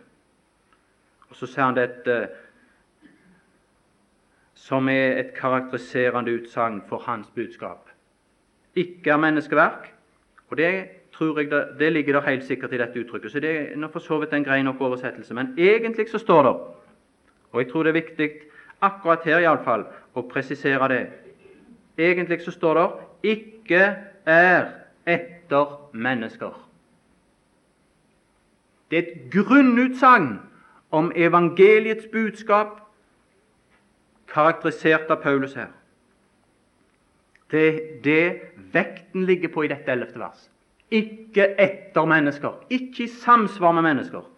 [1.29, 2.16] Og Så sier han dette
[4.55, 7.90] som er et karakteriserende utsagn for hans budskap.
[8.75, 9.90] Ikke er menneskeverk,
[10.49, 10.73] og det
[11.12, 13.33] tror jeg det, det ligger der helt sikkert i dette uttrykket.
[13.33, 15.35] Så det er for så vidt en grei nok oversettelse.
[15.35, 16.55] Men egentlig så står det,
[17.53, 18.31] og jeg tror det er viktig
[18.81, 21.03] akkurat her iallfall å presisere det
[21.99, 22.88] Egentlig så står det
[23.23, 24.69] 'ikke er
[25.07, 26.59] etter mennesker'.
[28.91, 30.41] Det er et grunnutsagn
[30.91, 32.81] om evangeliets budskap,
[34.29, 35.71] karakterisert av Paulus her.
[37.51, 38.41] Det er det
[38.73, 40.51] vekten ligger på i dette ellevte vers.
[40.91, 44.29] Ikke etter mennesker, ikke i samsvar med mennesker.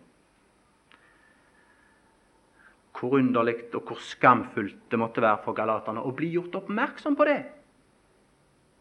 [2.94, 7.26] Hvor underlig og hvor skamfullt det måtte være for galaterne å bli gjort oppmerksom på
[7.28, 7.40] det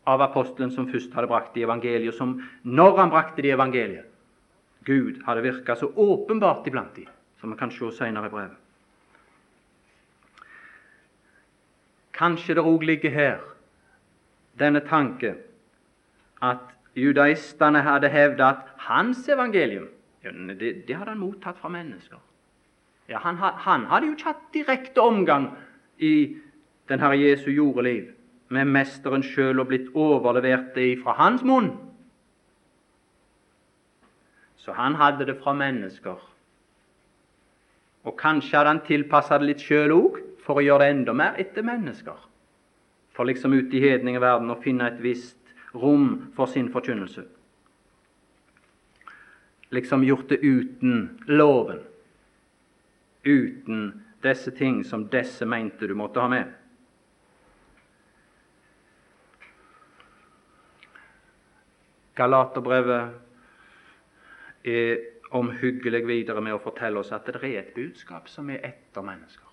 [0.03, 4.09] av apostelen som først hadde brakt i evangeliet, som når han brakte det evangeliet
[4.83, 7.07] Gud hadde virka så åpenbart iblant dem,
[7.39, 8.57] som vi kan se senere i brevet.
[12.13, 13.39] Kanskje det òg ligger her
[14.59, 15.33] denne tanke
[16.43, 19.87] at judaistene hadde hevda at hans evangelium
[20.23, 22.19] det, det hadde han mottatt fra mennesker.
[23.09, 25.49] Ja, han, han, hadde jo ikke hatt direkte omgang
[25.99, 26.37] i
[26.87, 28.13] den Herre Jesu jordeliv
[28.49, 31.71] med Mesteren sjøl og blitt overlevert det fra hans munn.
[34.57, 36.19] Så han hadde det fra mennesker.
[38.03, 41.39] Og kanskje hadde han tilpassa det litt sjøl òg, for å gjøre det enda mer
[41.39, 42.17] etter mennesker.
[43.15, 45.39] For liksom ute i hedningverden å finne et visst
[45.73, 47.23] rom for sin forkynnelse.
[49.73, 51.79] Liksom gjort det uten loven,
[53.23, 53.87] uten
[54.23, 56.51] disse ting som disse mente du måtte ha med.
[62.15, 63.11] Galaterbrevet
[64.63, 64.97] er
[65.33, 69.49] omhyggelig videre med å fortelle oss at det er et budskap som er etter mennesker.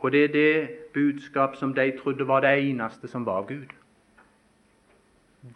[0.00, 3.70] Og det er det budskap som de trodde var det eneste som var Gud.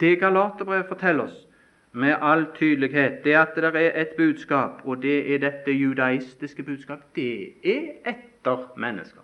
[0.01, 1.41] Det Galaterbrevet forteller oss
[1.93, 7.05] med all tydelighet, det at det er et budskap, og det er dette judaistiske budskap,
[7.15, 9.23] det er etter mennesker.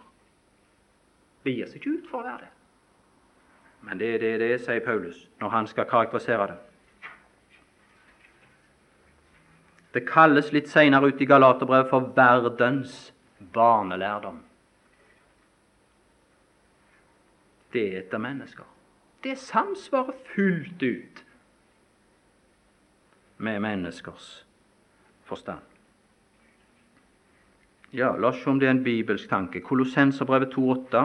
[1.44, 2.59] Det gir seg ikke ut for å være det.
[3.82, 6.58] Men det er det det er, sier Paulus når han skal karakterisere det.
[9.94, 13.12] Det kalles litt senere ut i Galaterbrevet for verdens
[13.52, 14.44] barnelærdom.
[17.72, 18.64] det er etter mennesker.
[19.24, 21.24] Det samsvarer fullt ut
[23.36, 24.46] med menneskers
[25.24, 25.62] forstand.
[27.92, 29.60] Ja, La oss se om det er en bibelsk tanke.
[29.60, 31.04] Kolossenserbrevet 2,8.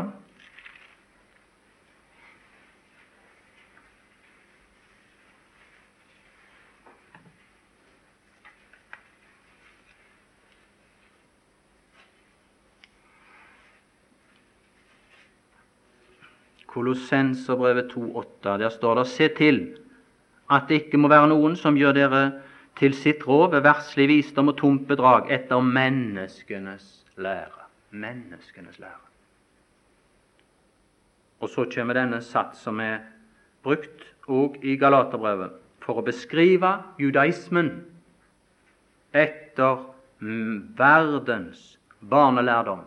[16.95, 18.57] Kolossenserbrevet 2,8.
[18.57, 19.77] Der står det Se til
[20.51, 22.21] at det ikke må være noen som gjør dere
[22.79, 27.65] til sitt råd ved verslig visdom og tomt bedrag etter menneskenes lære.
[27.91, 29.01] Menneskenes lære.
[31.39, 33.01] Og så kommer denne sats som er
[33.63, 37.83] brukt òg i Galaterbrevet for å beskrive judaismen
[39.11, 39.83] etter
[40.21, 42.85] verdens barnelærdom.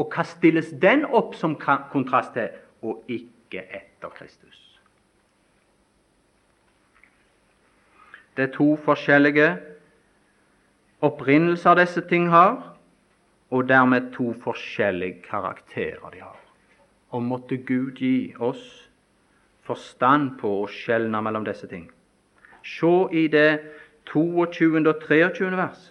[0.00, 1.54] Og hva stilles den opp som
[1.92, 2.50] kontrast til?
[2.82, 4.58] Og ikke etter Kristus.
[8.36, 9.48] Det er to forskjellige
[11.04, 12.76] opprinnelser disse ting har,
[13.50, 16.38] og dermed to forskjellige karakterer de har.
[17.10, 18.88] Og måtte Gud gi oss
[19.62, 21.90] forstand på å skjelne mellom disse ting.
[22.64, 23.60] Se i det
[24.08, 24.80] 22.
[24.88, 25.50] og 23.
[25.56, 25.90] vers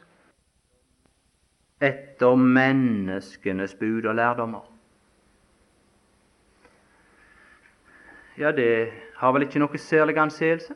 [1.81, 4.70] etter menneskenes bud og lærdommer.
[8.41, 8.89] Ja, det
[9.21, 10.73] har vel ikke noe særlig anseelse?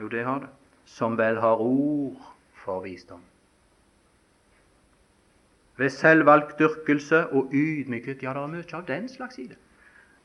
[0.00, 0.48] Jo, det har det.
[0.86, 2.16] Som vel har ord
[2.64, 3.22] for visdom.
[5.78, 9.58] Ved selvvalgt dyrkelse og ydmykhet Ja, det er mye av den slags i det.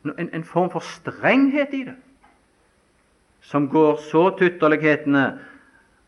[0.05, 1.95] En, en form for strenghet i det.
[3.41, 5.39] som går så til ytterlighetene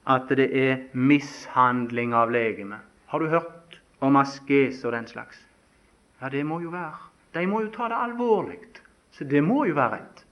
[0.08, 2.80] at det er mishandling av legemet.
[3.06, 5.40] Har du hørt om askese og den slags?
[6.22, 7.10] Ja, det må jo være.
[7.34, 8.60] De må jo ta det alvorlig.
[9.14, 10.24] Så det må jo være rett.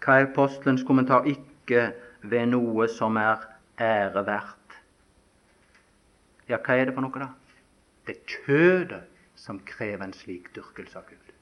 [0.00, 1.26] Hva er apostelens kommentar?
[1.26, 1.90] Ikke
[2.22, 3.42] ved noe som er
[3.82, 4.78] æreverdt.
[6.48, 7.32] Ja, hva er det for noe, da?
[8.06, 9.02] Det er kjødet
[9.36, 11.32] som krever en slik dyrkelse av Gud.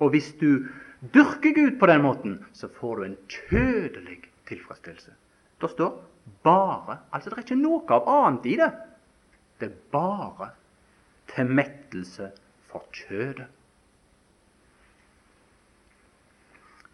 [0.00, 0.68] Og hvis du
[1.14, 5.16] dyrker Gud på den måten, så får du en kjødelig tilfredsstillelse.
[5.60, 6.04] Det står
[6.44, 6.98] 'bare'.
[7.12, 8.72] Altså, det er ikke noe av annet i det.
[9.60, 10.50] Det er bare
[11.34, 12.30] til mettelse
[12.70, 13.46] for kjødet.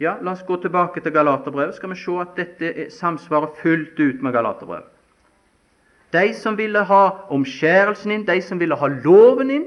[0.00, 4.22] Ja, La oss gå tilbake til Galaterbrevet, skal vi se at dette samsvarer fullt ut
[4.22, 4.92] med Galaterbrevet.
[6.12, 9.64] De som ville ha omskjærelsen inn, de som ville ha loven inn,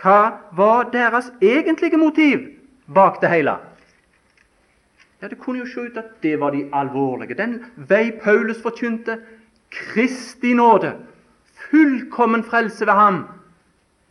[0.00, 2.48] hva var deres egentlige motiv
[2.88, 3.58] bak det hele?
[5.20, 7.36] Ja, Det kunne jo se ut at det var de alvorlige.
[7.36, 9.18] Den vei Paulus forkynte,
[9.70, 10.94] Kristi nåde,
[11.70, 13.24] fullkommen frelse ved ham,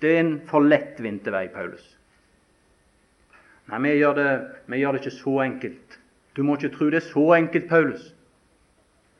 [0.02, 1.84] det er en for lettvint vei, Paulus.
[3.70, 4.30] Nei, vi gjør, det,
[4.72, 6.00] vi gjør det ikke så enkelt.
[6.36, 8.14] Du må ikke tro det er så enkelt, Paulus.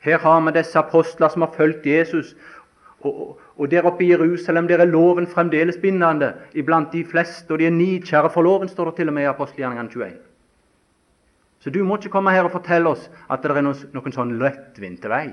[0.00, 2.32] Her har vi disse apostler som har fulgt Jesus.
[3.00, 7.60] Og, og, der oppe i Jerusalem der er loven fremdeles bindende iblant de fleste, og
[7.60, 10.18] de er nidkjære for loven, står det til og med i apostelgjerningene 21.
[11.60, 14.36] Så du må ikke komme her og fortelle oss at det er noen, noen sånn
[14.40, 15.26] lettvinte vei.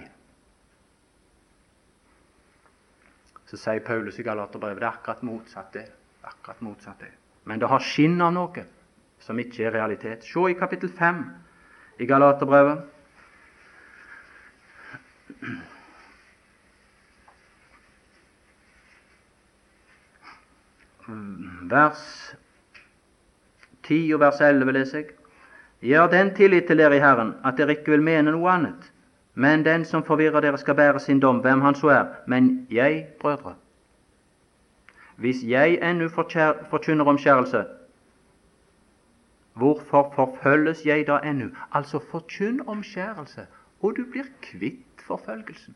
[3.47, 5.85] Så sier Paulus i Galaterbrevet det er akkurat motsatt det.
[6.27, 7.13] Akkurat motsatt det.
[7.47, 8.65] Men det har skinn av noe
[9.23, 10.25] som ikke er realitet.
[10.27, 11.23] Se i kapittel 5
[12.03, 12.83] i Galaterbrevet.
[21.71, 22.03] Vers
[23.87, 25.13] 10 og vers 11 leser jeg.
[25.87, 28.91] Gjør den tillit til dere i Herren at dere ikke vil mene noe annet.
[29.37, 32.05] Men den som forvirrer dere, skal bære sin dom, hvem han så er.
[32.27, 33.55] Men jeg, brødre,
[35.15, 36.09] hvis jeg ennå
[36.69, 37.65] forkynner omskjærelse,
[39.57, 41.49] Hvorfor forfølges jeg da ennå?
[41.73, 43.47] Altså forkynn omskjærelse,
[43.81, 45.75] og du blir kvitt forfølgelsen.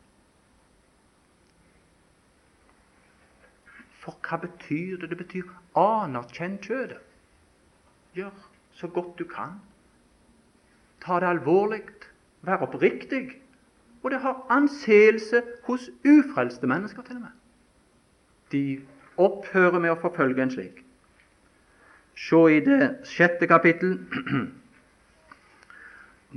[4.02, 5.10] For hva betyr det?
[5.10, 7.02] Det betyr anerkjenn kjødet.
[8.14, 8.30] Gjør
[8.78, 9.58] så godt du kan.
[11.02, 11.82] Ta det alvorlig.
[12.42, 13.41] Vær oppriktig.
[14.02, 17.36] Og det har anseelse hos ufrelste mennesker, til og med.
[18.52, 18.80] De
[19.16, 20.82] opphører med å forfølge en slik.
[22.18, 23.98] Se i det sjette kapittel.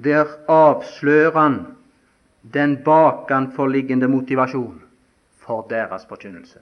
[0.05, 1.59] Der avslører han
[2.53, 4.81] den bakenforliggende motivasjon
[5.39, 6.59] for deres forkynnelse.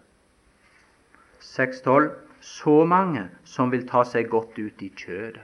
[1.39, 2.11] 6.12.
[2.43, 5.43] Så mange som vil ta seg godt ut i kjødet.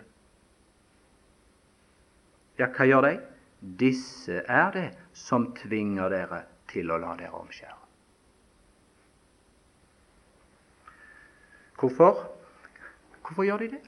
[2.60, 3.12] Ja, hva gjør de?
[3.60, 7.76] Disse er det som tvinger dere til å la dere omskjære.
[11.80, 12.24] Hvorfor?
[13.24, 13.82] Hvorfor gjør de det?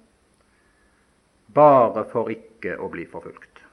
[1.55, 3.63] Bare for ikke å bli forfulgt.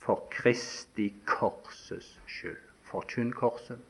[0.00, 2.60] For Kristi korses skyld.
[2.88, 3.80] Forkynn korset,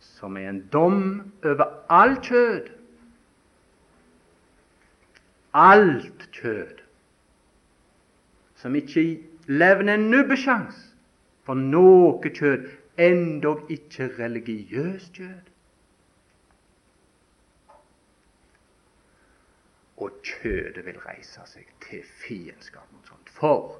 [0.00, 1.02] som er en dom
[1.44, 2.70] over all kjød.
[5.52, 6.81] Alt kjød.
[8.62, 9.04] Som ikke
[9.50, 10.78] levner en nubbesjans
[11.42, 12.68] for noe kjød,
[13.02, 15.52] endog ikke religiøst kjød.
[20.02, 23.28] og kjødet vil reise seg til fiendskap mot sånt.
[23.30, 23.76] For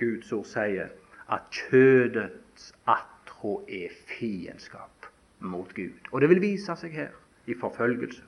[0.00, 0.90] Guds ord sier
[1.32, 5.08] at kjødets attrå er fiendskap
[5.38, 6.10] mot Gud.
[6.10, 7.14] Og det vil vise seg her
[7.46, 8.24] i forfølgelse.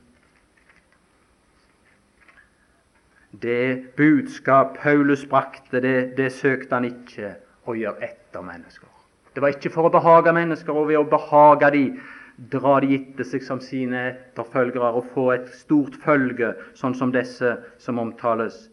[3.30, 7.34] Det budskap Paulus brakte, det, det søkte han ikke
[7.66, 8.88] å gjøre etter mennesker.
[9.34, 11.98] Det var ikke for å behage mennesker, og ved å behage dem
[12.36, 17.54] dra de etter seg som sine etterfølgere og få et stort følge, sånn som disse
[17.82, 18.66] som omtales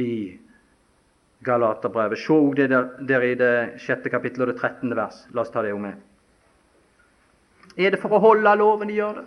[0.00, 0.38] i
[1.44, 2.20] Galaterbrevet.
[2.20, 5.24] Se det der, der, i det sjette kapittelet og det trettende vers.
[5.34, 6.00] La oss ta det jo med.
[7.76, 9.26] Er det for å holde loven de gjør det?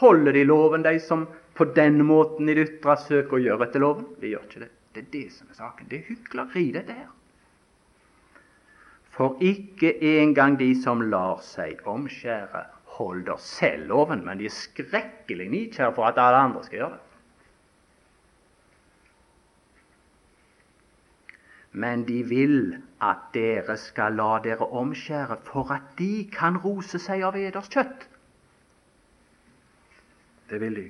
[0.00, 3.82] Holder de loven, de som på den måten i det ytre søker å gjøre etter
[3.82, 4.08] loven?
[4.20, 4.70] De gjør ikke det.
[4.94, 5.90] Det er det som er saken.
[5.90, 7.10] Det er hykleri, dette her.
[9.14, 15.48] For ikke engang de som lar seg omskjære, holder selv loven, men de er skrekkelig
[15.50, 17.02] nidkjære for at alle andre skal gjøre det.
[21.74, 27.24] Men de vil at dere skal la dere omskjære for at de kan rose seg
[27.26, 28.06] av eders kjøtt.
[30.50, 30.84] Det vil de.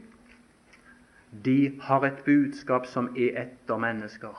[1.42, 4.36] De har et budskap som er etter mennesker.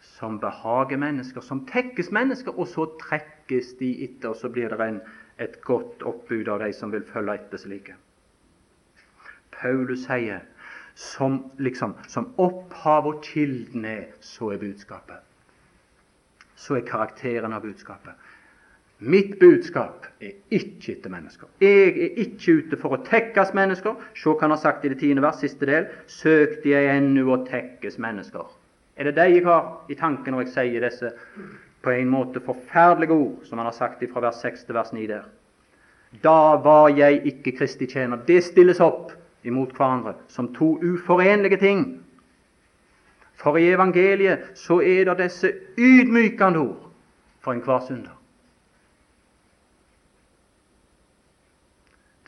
[0.00, 5.00] Som behager mennesker, som tekkes mennesker, og så trekkes de etter, så blir det en,
[5.40, 7.96] et godt oppbud av de som vil følge etter slike.
[9.54, 10.44] Paulus sier
[10.94, 15.24] som, liksom, som opphav og kilden er, så er budskapet.
[16.56, 18.16] Så er karakteren av budskapet.
[19.00, 21.48] Mitt budskap er ikke etter mennesker.
[21.62, 23.96] Jeg er ikke ute for å tekkes mennesker.
[24.12, 25.86] Se hva han har sagt i det tiende vers, siste del.
[26.04, 28.44] Søkte jeg ennu å tekkes mennesker.
[29.00, 31.14] Er det deg jeg har i tanken når jeg sier disse
[31.80, 35.06] på en måte forferdelige ord, som han har sagt fra vers 6 til vers 9
[35.08, 35.24] der?
[36.20, 38.20] Da var jeg ikke Kristi tjener.
[38.26, 39.14] Det stilles opp
[39.48, 41.84] imot hverandre som to uforenlige ting.
[43.40, 46.90] For i evangeliet så er det disse ydmykende ord
[47.40, 48.19] for enhver synder.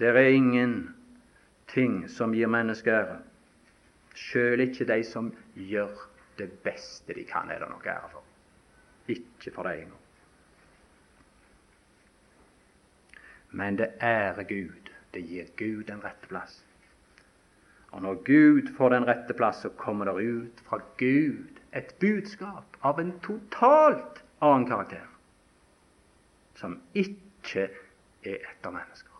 [0.03, 3.19] Det er ingenting som gir mennesket ære.
[4.19, 5.93] Sjøl ikke de som gjør
[6.41, 8.25] det beste de kan, er det nok ære for.
[9.15, 10.01] Ikke for dem engang.
[13.53, 14.91] Men det ærer Gud.
[15.15, 16.59] Det gir Gud den rette plass.
[17.93, 22.77] Og når Gud får den rette plass, så kommer det ut fra Gud et budskap
[22.83, 25.07] av en totalt annen karakter,
[26.59, 27.69] som ikke
[28.25, 29.12] er etter mennesker.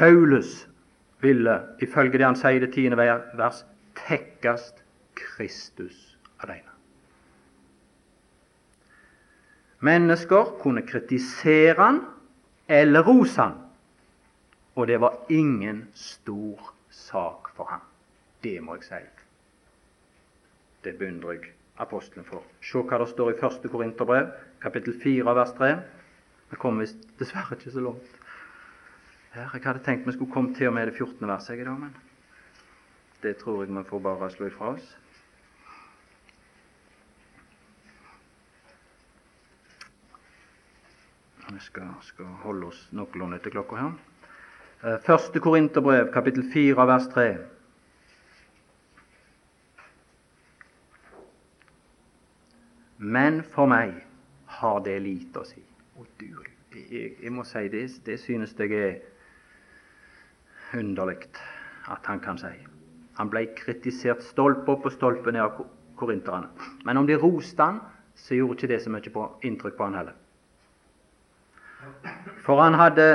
[0.00, 0.68] Paulus
[1.20, 3.58] ville, ifølge det han sier i det tiende vers,
[3.98, 4.78] tekkast
[5.18, 6.72] Kristus alene.
[9.84, 11.98] Mennesker kunne kritisere han
[12.68, 13.58] eller rose han,
[14.74, 17.84] og det var ingen stor sak for ham.
[18.40, 19.02] Det må jeg si.
[20.84, 22.40] Det beundrer jeg apostelen for.
[22.64, 23.68] Se hva det står i 1.
[23.68, 24.32] Korinterbrev,
[24.64, 25.74] kapittel 4, vers 3.
[26.50, 26.88] Vi kommer
[27.20, 28.19] dessverre ikke så langt.
[29.30, 31.28] Her, Jeg hadde tenkt vi skulle komme til og med det 14.
[31.28, 31.96] verset, i dag, men
[33.22, 34.98] det tror jeg vi får bare slå ifra oss.
[41.52, 43.92] Vi skal, skal holde oss noenlunde til klokka her.
[44.84, 47.36] Eh, første Korinterbrev, kapittel 4, vers 3.
[52.98, 53.94] Men for meg
[54.58, 55.62] har det lite å si.
[55.98, 56.26] Å, du,
[56.90, 58.98] jeg, jeg må si det, det synes jeg er
[60.74, 61.28] underlig
[61.90, 62.52] at han kan si.
[63.18, 65.64] Han ble kritisert stolpe opp og stolpe ned av
[66.00, 66.48] korinterne.
[66.84, 67.80] Men om de roste han,
[68.14, 70.16] så gjorde ikke det så mye på inntrykk på han heller.
[72.44, 73.06] For han hadde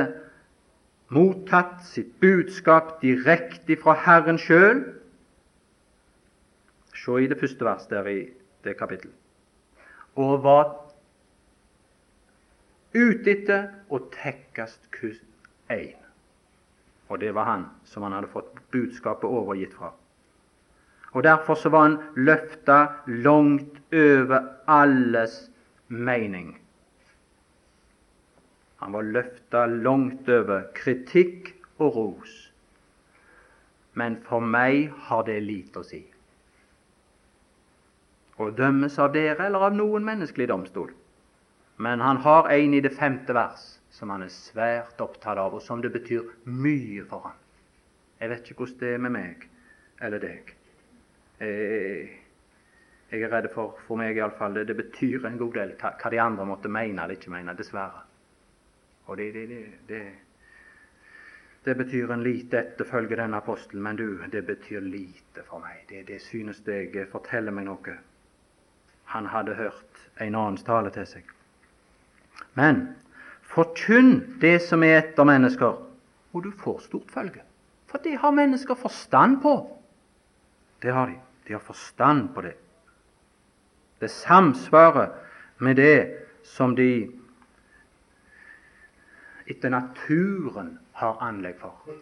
[1.13, 4.81] mottatt sitt budskap direkte fra Herren sjøl.
[6.95, 8.19] Se i det første vers der i
[8.65, 9.13] det kapittelet.
[10.15, 10.71] Og var
[12.95, 15.17] ute etter å tekkast kun
[15.69, 16.04] én.
[17.09, 19.91] Og det var han som han hadde fått budskapet overgitt fra.
[21.15, 22.77] Og Derfor så var han løfta
[23.07, 25.49] langt over alles
[25.87, 26.57] mening.
[28.83, 32.33] Han var løfta langt over kritikk og ros.
[33.93, 36.01] Men for meg har det lite å si.
[38.35, 40.91] Å dømmes av dere eller av noen menneskelig domstol.
[41.79, 43.63] Men han har en i det femte vers
[43.95, 47.37] som han er svært opptatt av, og som det betyr mye for han.
[48.19, 49.47] Jeg vet ikke hvordan det er med meg
[50.03, 50.51] eller deg.
[51.39, 56.19] Jeg er redd for for meg iallfall det, det betyr en god del hva de
[56.19, 58.03] andre måtte mene eller ikke mene, dessverre.
[59.05, 60.01] Og det, det, det,
[61.67, 65.85] det betyr en lite etterfølge denne apostelen, men du, det betyr lite for meg.
[66.07, 67.95] Det synes jeg forteller meg noe.
[69.13, 71.31] Han hadde hørt en annens tale til seg.
[72.57, 72.87] Men
[73.55, 75.77] Forkynn det som er etter mennesker,
[76.35, 77.43] og du får stort følge.
[77.87, 79.55] For det har mennesker forstand på.
[80.83, 81.15] Det har de.
[81.47, 82.55] De har forstand på det.
[84.01, 85.13] Det samsvarer
[85.57, 85.99] med det
[86.43, 87.07] som de
[89.47, 91.95] etter naturen har anlegg for.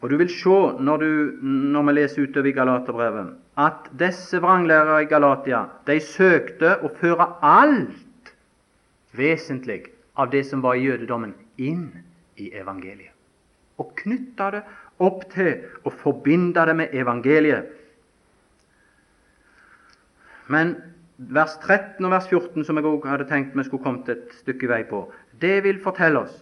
[0.00, 1.10] Og Du vil se når, du,
[1.42, 7.30] når vi leser utover i Galaterbrevet, at disse vranglærere i Galatia de søkte å føre
[7.42, 8.32] alt
[9.16, 9.86] vesentlig
[10.16, 11.88] av det som var i jødedommen, inn
[12.36, 13.14] i evangeliet.
[13.80, 14.62] Og knytte det
[15.04, 17.72] opp til og forbinde det med evangeliet.
[20.52, 20.76] Men
[21.16, 24.68] vers 13 og vers 14, som jeg også hadde tenkt vi skulle kommet et stykke
[24.70, 25.06] vei på,
[25.40, 26.36] det vil fortelle oss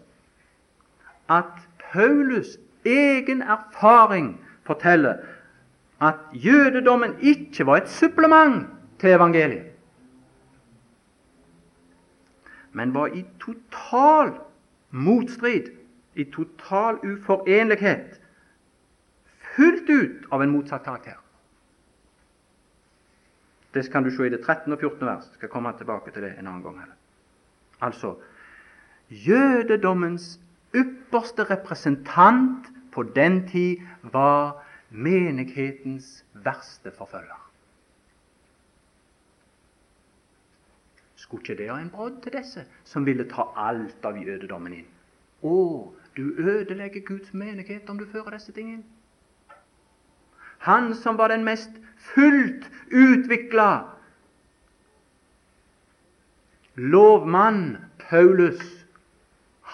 [1.30, 5.16] at Paulus egen erfaring forteller
[6.00, 8.66] at jødedommen ikke var et supplement
[8.98, 9.74] til evangeliet.
[12.74, 14.32] men var i total
[14.90, 15.70] motstrid,
[16.14, 18.20] i total uforenlighet,
[19.54, 21.20] fullt ut av en motsatt karakter.
[23.74, 24.72] Det kan du se i det 13.
[24.72, 25.06] og 14.
[25.06, 25.30] vers.
[25.30, 26.78] Jeg skal komme tilbake til det en annen gang.
[26.80, 26.98] Heller.
[27.82, 28.14] Altså
[29.10, 30.38] jødedommens
[30.74, 37.40] ypperste representant på den tid var menighetens verste forfølger.
[41.16, 44.90] Skulle ikke det ha en brodd til disse som ville ta alt av jødedommen inn?
[45.42, 45.56] Å,
[46.16, 48.86] du ødelegger Guds menighet om du fører disse tingene inn.
[50.64, 51.72] Han som var den mest
[52.14, 53.68] fullt utvikla
[56.76, 58.62] lovmann, Paulus,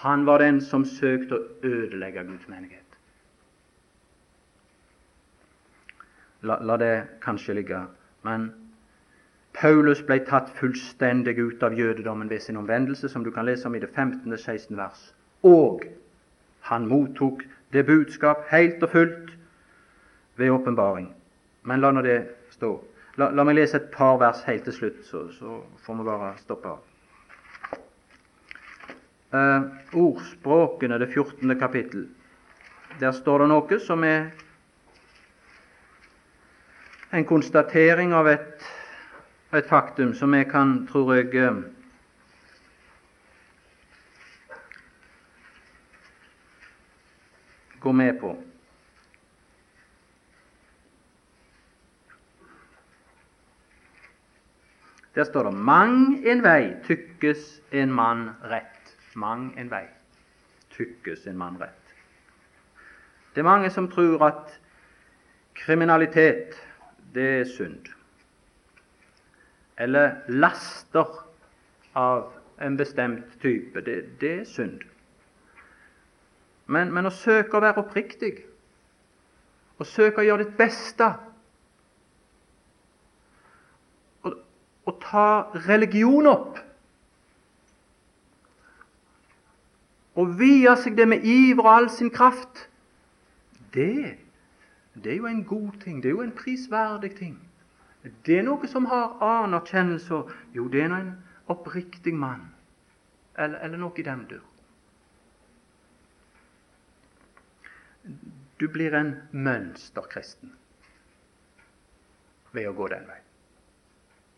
[0.01, 2.80] han var den som søkte å ødelegge Guds menighet.
[6.41, 7.79] La, la det kanskje ligge.
[8.25, 8.49] Men
[9.53, 13.75] Paulus ble tatt fullstendig ut av jødedommen ved sin omvendelse, som du kan lese om
[13.75, 14.37] i det 15.
[14.37, 14.77] 16.
[14.77, 15.13] vers.
[15.43, 15.83] Og
[16.69, 19.33] han mottok det budskap helt og fullt
[20.37, 21.11] ved åpenbaring.
[21.63, 22.71] Men la nå det stå.
[23.19, 26.31] La, la, meg lese et par vers helt til slutt, så, så får vi bare
[26.39, 26.87] stoppe av.
[29.31, 31.59] Uh, ordspråkene, det 14.
[31.59, 32.07] kapittel.
[32.99, 34.31] Der står det noe som er
[37.11, 38.63] en konstatering av et,
[39.51, 41.57] et faktum som jeg kan, tror jeg eh,
[47.83, 48.31] gå med på.
[55.15, 58.95] Der står det 'Mang en vei tykkes en mann rett'.
[59.15, 59.87] Mang en vei
[60.69, 61.95] tykkes en mann rett.
[63.35, 64.59] Det er mange som tror at
[65.53, 66.70] kriminalitet
[67.13, 67.89] det er synd.
[69.77, 71.09] Eller laster
[71.97, 72.31] av
[72.61, 74.81] en bestemt type, det, det er synd.
[76.71, 78.35] Men, men, å søke å være oppriktig,
[79.81, 81.07] å søke å gjøre ditt beste
[84.21, 85.25] Å, ta
[85.65, 86.59] religion opp
[90.21, 92.67] Å vie seg det med iver og all sin kraft,
[93.73, 94.20] det
[94.95, 96.03] det er jo en god ting.
[96.03, 97.37] Det er jo en prisverdig ting.
[98.25, 100.23] Det er noe som har anerkjennelse.
[100.55, 101.11] Jo, det er en
[101.47, 102.49] oppriktig mann.
[103.37, 104.47] Eller, eller noe i den dur.
[108.59, 110.51] Du blir en mønsterkristen
[112.51, 113.19] ved å gå den vei.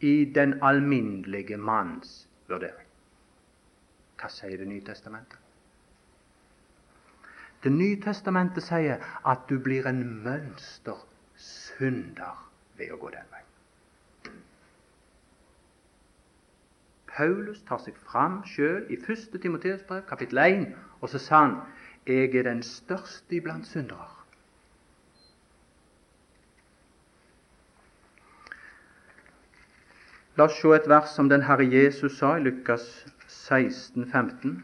[0.04, 2.90] I den alminnelige manns vurdering.
[4.20, 5.43] Hva sier Det nye testamentet?
[7.64, 13.48] Det nye testamentet sier at du blir en mønstersynder ved å gå den veien.
[17.14, 19.40] Paulus tar seg fram sjøl i 1.
[19.40, 20.68] Timoteus brev, kapittel 1,
[21.00, 21.56] og så sa han
[22.10, 24.10] jeg er den største iblant syndere.
[30.36, 34.64] La oss se et vers som den Herre Jesus sa i Lukas 16, 15.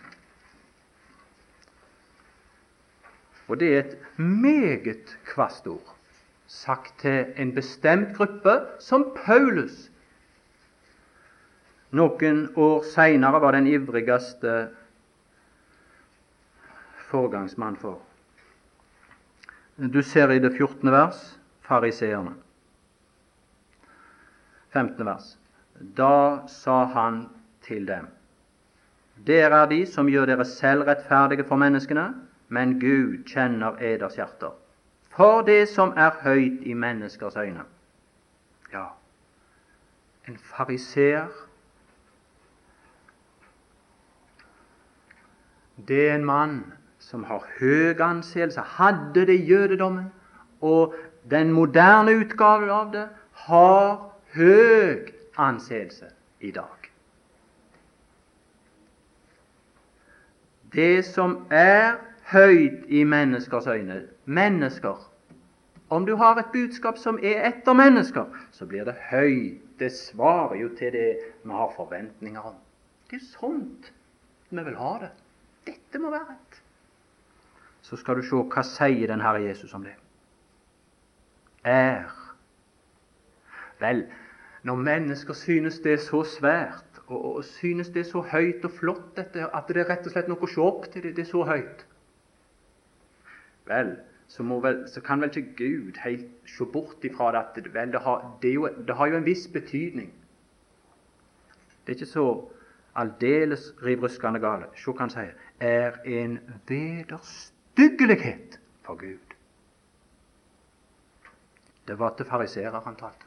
[3.50, 5.96] Og det er et meget kvast ord
[6.50, 9.90] sagt til en bestemt gruppe, som Paulus
[11.92, 14.70] noen år seinere var den ivrigste
[17.10, 17.98] foregangsmann for.
[19.78, 20.92] Du ser i det 14.
[20.92, 22.36] vers fariseerne.
[24.74, 25.06] 15.
[25.06, 25.38] vers.
[25.98, 27.30] Da sa han
[27.66, 28.08] til dem:"
[29.28, 32.14] Dere er de som gjør dere selv rettferdige for menneskene,
[32.50, 34.56] men Gud kjenner eders hjerter.
[35.14, 37.66] For det som er høyt i menneskers øyne.
[38.74, 38.86] Ja,
[40.28, 41.30] en fariseer
[45.88, 50.12] Det er en mann som har høy anseelse, hadde det i jødedommen,
[50.62, 50.96] og
[51.32, 56.92] den moderne utgaven av det har høy anseelse i dag.
[60.74, 61.96] Det som er
[62.32, 64.02] høyt i menneskers øyne.
[64.26, 65.12] Mennesker.
[65.90, 69.66] Om du har et budskap som er etter mennesker, så blir det høyt.
[69.80, 71.10] Det svarer jo til det
[71.44, 72.56] vi har forventninger om.
[73.10, 73.94] Det er sånt
[74.50, 75.10] vi vil ha det.
[75.66, 76.62] Dette må være rett.
[77.82, 79.96] Så skal du se hva sier den Herre Jesus om det.
[81.64, 82.10] Er.
[83.80, 84.04] Vel,
[84.64, 88.76] når mennesker synes det er så svært, og, og synes det er så høyt og
[88.78, 91.26] flott dette, at det er rett og slett noe å se opp til, det, det
[91.26, 91.86] er så høyt,
[93.70, 93.96] vel,
[94.30, 98.02] så, vel, så kan vel ikke Gud helt se bort ifra det at vel, det,
[98.06, 100.14] har, det, jo, det har jo en viss betydning.
[101.86, 102.26] Det er ikke så
[103.00, 104.70] aldeles rivruskende gale.
[104.78, 105.34] Se hva han sier.
[105.60, 106.40] Er en
[106.70, 109.36] vederstyggelighet for Gud.
[111.88, 113.26] Det var til fariserer han talte.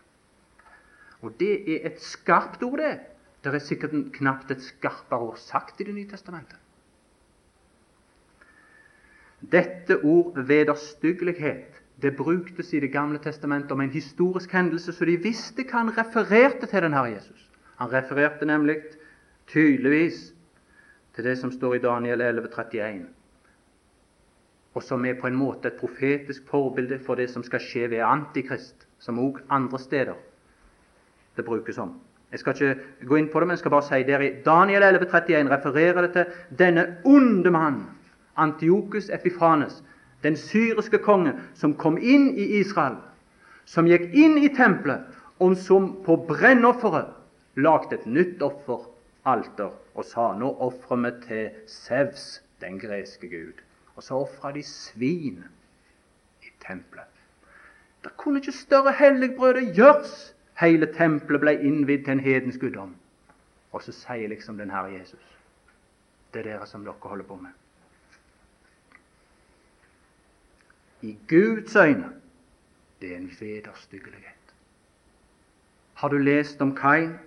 [1.23, 2.99] Og det er et skarpt ord, det.
[3.43, 6.62] Det er sikkert knapt et skarpere ord sagt i Det nye testamentet.
[9.51, 15.17] Dette ord vederstyggelighet det bruktes i Det gamle testamentet om en historisk hendelse, så de
[15.17, 17.49] visste hva han refererte til den Herre Jesus.
[17.79, 18.77] Han refererte nemlig
[19.47, 20.35] tydeligvis
[21.15, 23.07] til det som står i Daniel 11, 31,
[24.75, 28.03] og som er på en måte et profetisk forbilde for det som skal skje ved
[28.07, 30.15] Antikrist, som også andre steder
[31.37, 32.01] det brukes om.
[32.33, 34.83] Jeg skal ikke gå inn på det, men jeg skal bare si der i Daniel
[34.83, 37.83] 11, 31 refererer det til denne onde mann,
[38.43, 39.81] Antiokus Epifanes,
[40.23, 42.99] den syriske konge, som kom inn i Israel,
[43.65, 45.07] som gikk inn i tempelet,
[45.43, 47.11] og som på brennofferet
[47.59, 53.59] lagde et nytt offeralter og sa nå ofrer vi til Sevs, den greske gud.
[53.97, 55.43] Og så ofra de svin
[56.43, 57.09] i tempelet.
[58.03, 62.93] Det kunne ikke større helligbrødet gjøres Hele tempelet ble innvidd til en hedensk guddom.
[63.73, 65.23] Og så sier liksom den Herre Jesus
[66.33, 67.51] Det er dere som dere holder på med.
[71.03, 72.13] I Guds øyne
[73.01, 74.55] det er en vederstyggelighet.
[75.95, 77.19] Har du lest om Kain?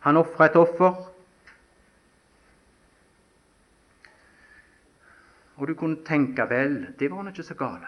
[0.00, 1.12] Han ofra et offer.
[5.56, 7.86] Og du kunne tenke vel, det var han ikke så gale.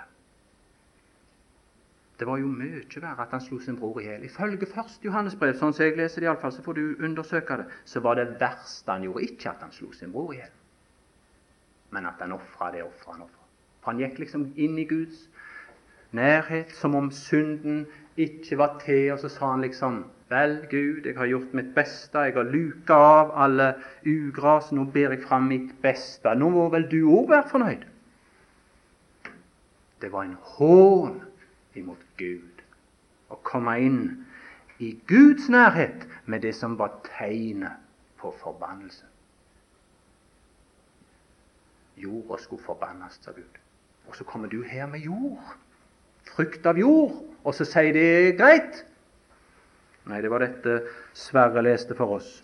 [2.19, 4.25] Det var jo mye verre at han slo sin bror i hjel.
[4.25, 7.67] Ifølge første Johannes brev, sånn som jeg leser det iallfall, så får du undersøke det,
[7.85, 10.53] så var det verste han gjorde, ikke at han slo sin bror i hjel,
[11.91, 13.42] men at han ofra det offeret han ofra.
[13.83, 15.27] For han gikk liksom inn i Guds
[16.15, 21.17] nærhet som om synden ikke var til, og så sa han liksom Vel, Gud, jeg
[21.17, 23.67] har gjort mitt beste, jeg har luka av alle
[24.09, 26.33] ugras, nå ber jeg fram mitt beste.
[26.35, 27.83] Nå må vel du òg være fornøyd?
[30.01, 31.19] Det var en hån
[31.77, 32.65] imot Gud.
[33.29, 34.01] Å komme inn
[34.81, 37.85] i Guds nærhet med det som var tegnet
[38.17, 39.05] på forbannelse.
[42.01, 43.62] Jorda skulle forbannes av Gud.
[44.13, 45.41] Og så kommer du her med jord.
[46.29, 47.15] Frukt av jord.
[47.49, 48.83] Og så sier det greit.
[50.05, 50.83] Nei, det var dette
[51.17, 52.43] Sverre leste for oss.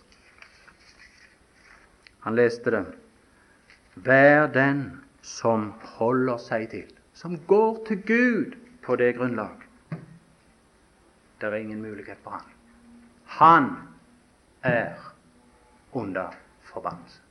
[2.25, 2.81] Han leste det.
[4.01, 4.81] Vær den
[5.21, 9.61] som holder seg til, som går til Gud på det grunnlag.
[11.37, 12.49] Det er ingen mulighet for han.
[13.37, 13.69] Han
[14.65, 14.97] er
[15.93, 16.33] under
[16.73, 17.21] forbannelse.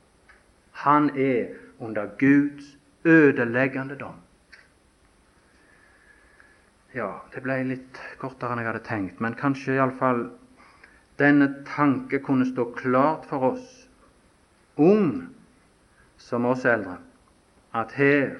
[0.87, 1.51] Han er
[1.83, 4.15] under Guds ødeleggende dom.
[6.97, 10.23] Ja, det ble litt kortere enn jeg hadde tenkt, men kanskje iallfall
[11.21, 13.67] denne tanke kunne stå klart for oss,
[14.79, 15.27] ung
[16.17, 16.97] som oss eldre,
[17.77, 18.33] at her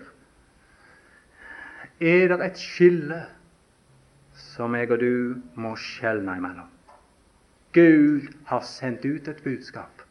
[2.00, 3.22] er det et skille
[4.40, 5.14] som jeg og du
[5.60, 6.70] må skjelne imellom.
[7.76, 10.02] Gud har sendt ut et budskap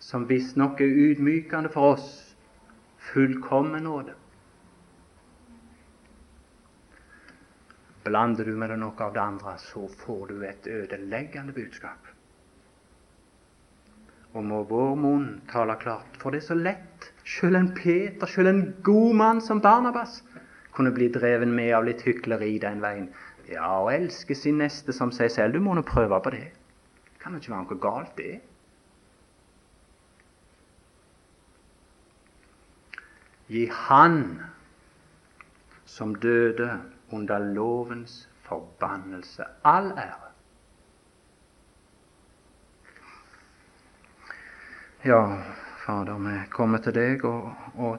[0.00, 2.36] som visstnok er ydmykende for oss.
[3.10, 4.14] Fullkommen nåde.
[8.06, 12.12] Blander du med det noe av det andre, så får du et ødeleggende budskap.
[14.36, 17.10] Og må vår munn tale klart, for det er så lett.
[17.26, 20.20] Selv en Peter, selv en god mann som Barnabas,
[20.76, 23.08] kunne bli dreven med av litt hykleri den veien.
[23.50, 26.34] Ja, å elske sin neste som seg selv, du må nå prøve på.
[26.34, 26.50] Det
[27.22, 28.36] kan det ikke være noe galt, det.
[33.50, 34.20] Gi Han
[35.86, 36.68] som døde
[37.12, 40.26] under lovens forbannelse, all ære.
[45.04, 45.42] Ja,
[45.86, 47.98] Fader, vi kommer til deg og, og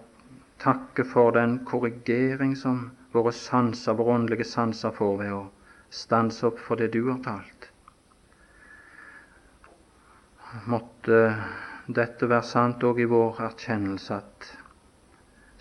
[0.59, 5.45] takker for den korrigering som våre sanser, våre åndelige sanser får ved å
[5.93, 7.69] stanse opp for det du har talt.
[10.67, 11.23] Måtte
[11.87, 14.51] dette være sant òg i vår erkjennelse at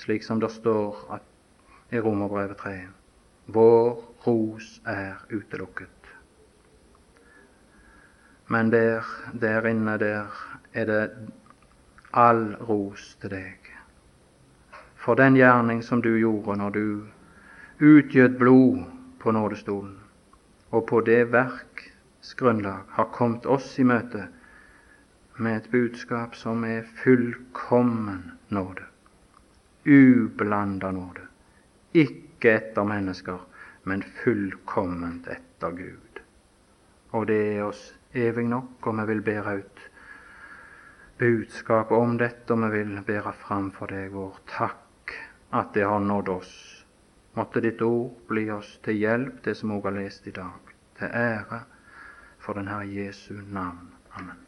[0.03, 1.19] slik som det står
[1.95, 2.79] i Romerbrevet 3
[3.47, 6.11] vår ros er utelukket.
[8.47, 9.05] Men der,
[9.41, 10.27] der inne, der
[10.75, 11.11] er det
[12.13, 13.71] all ros til deg.
[14.97, 16.87] For den gjerning som du gjorde når du
[17.81, 18.85] utgjøt blod
[19.21, 19.99] på nådestolen,
[20.71, 24.27] og på det verks grunnlag har kommet oss i møte
[25.39, 28.87] med et budskap som er fullkommen nåde,
[29.87, 31.27] ublanda nåde,
[31.95, 33.39] ikke etter mennesker,
[33.82, 36.20] men fullkomment etter Gud.
[37.11, 39.84] Og det er oss evig nok, og vi vil bære ut
[41.18, 45.14] budskap om dette, og vi vil bære fram for deg vår takk
[45.57, 46.55] at det har nådd oss.
[47.37, 51.12] Måtte ditt ord bli oss til hjelp, det som òg har lest i dag, til
[51.12, 51.62] ære
[52.41, 53.93] for den Herre Jesu navn.
[54.16, 54.46] Amen.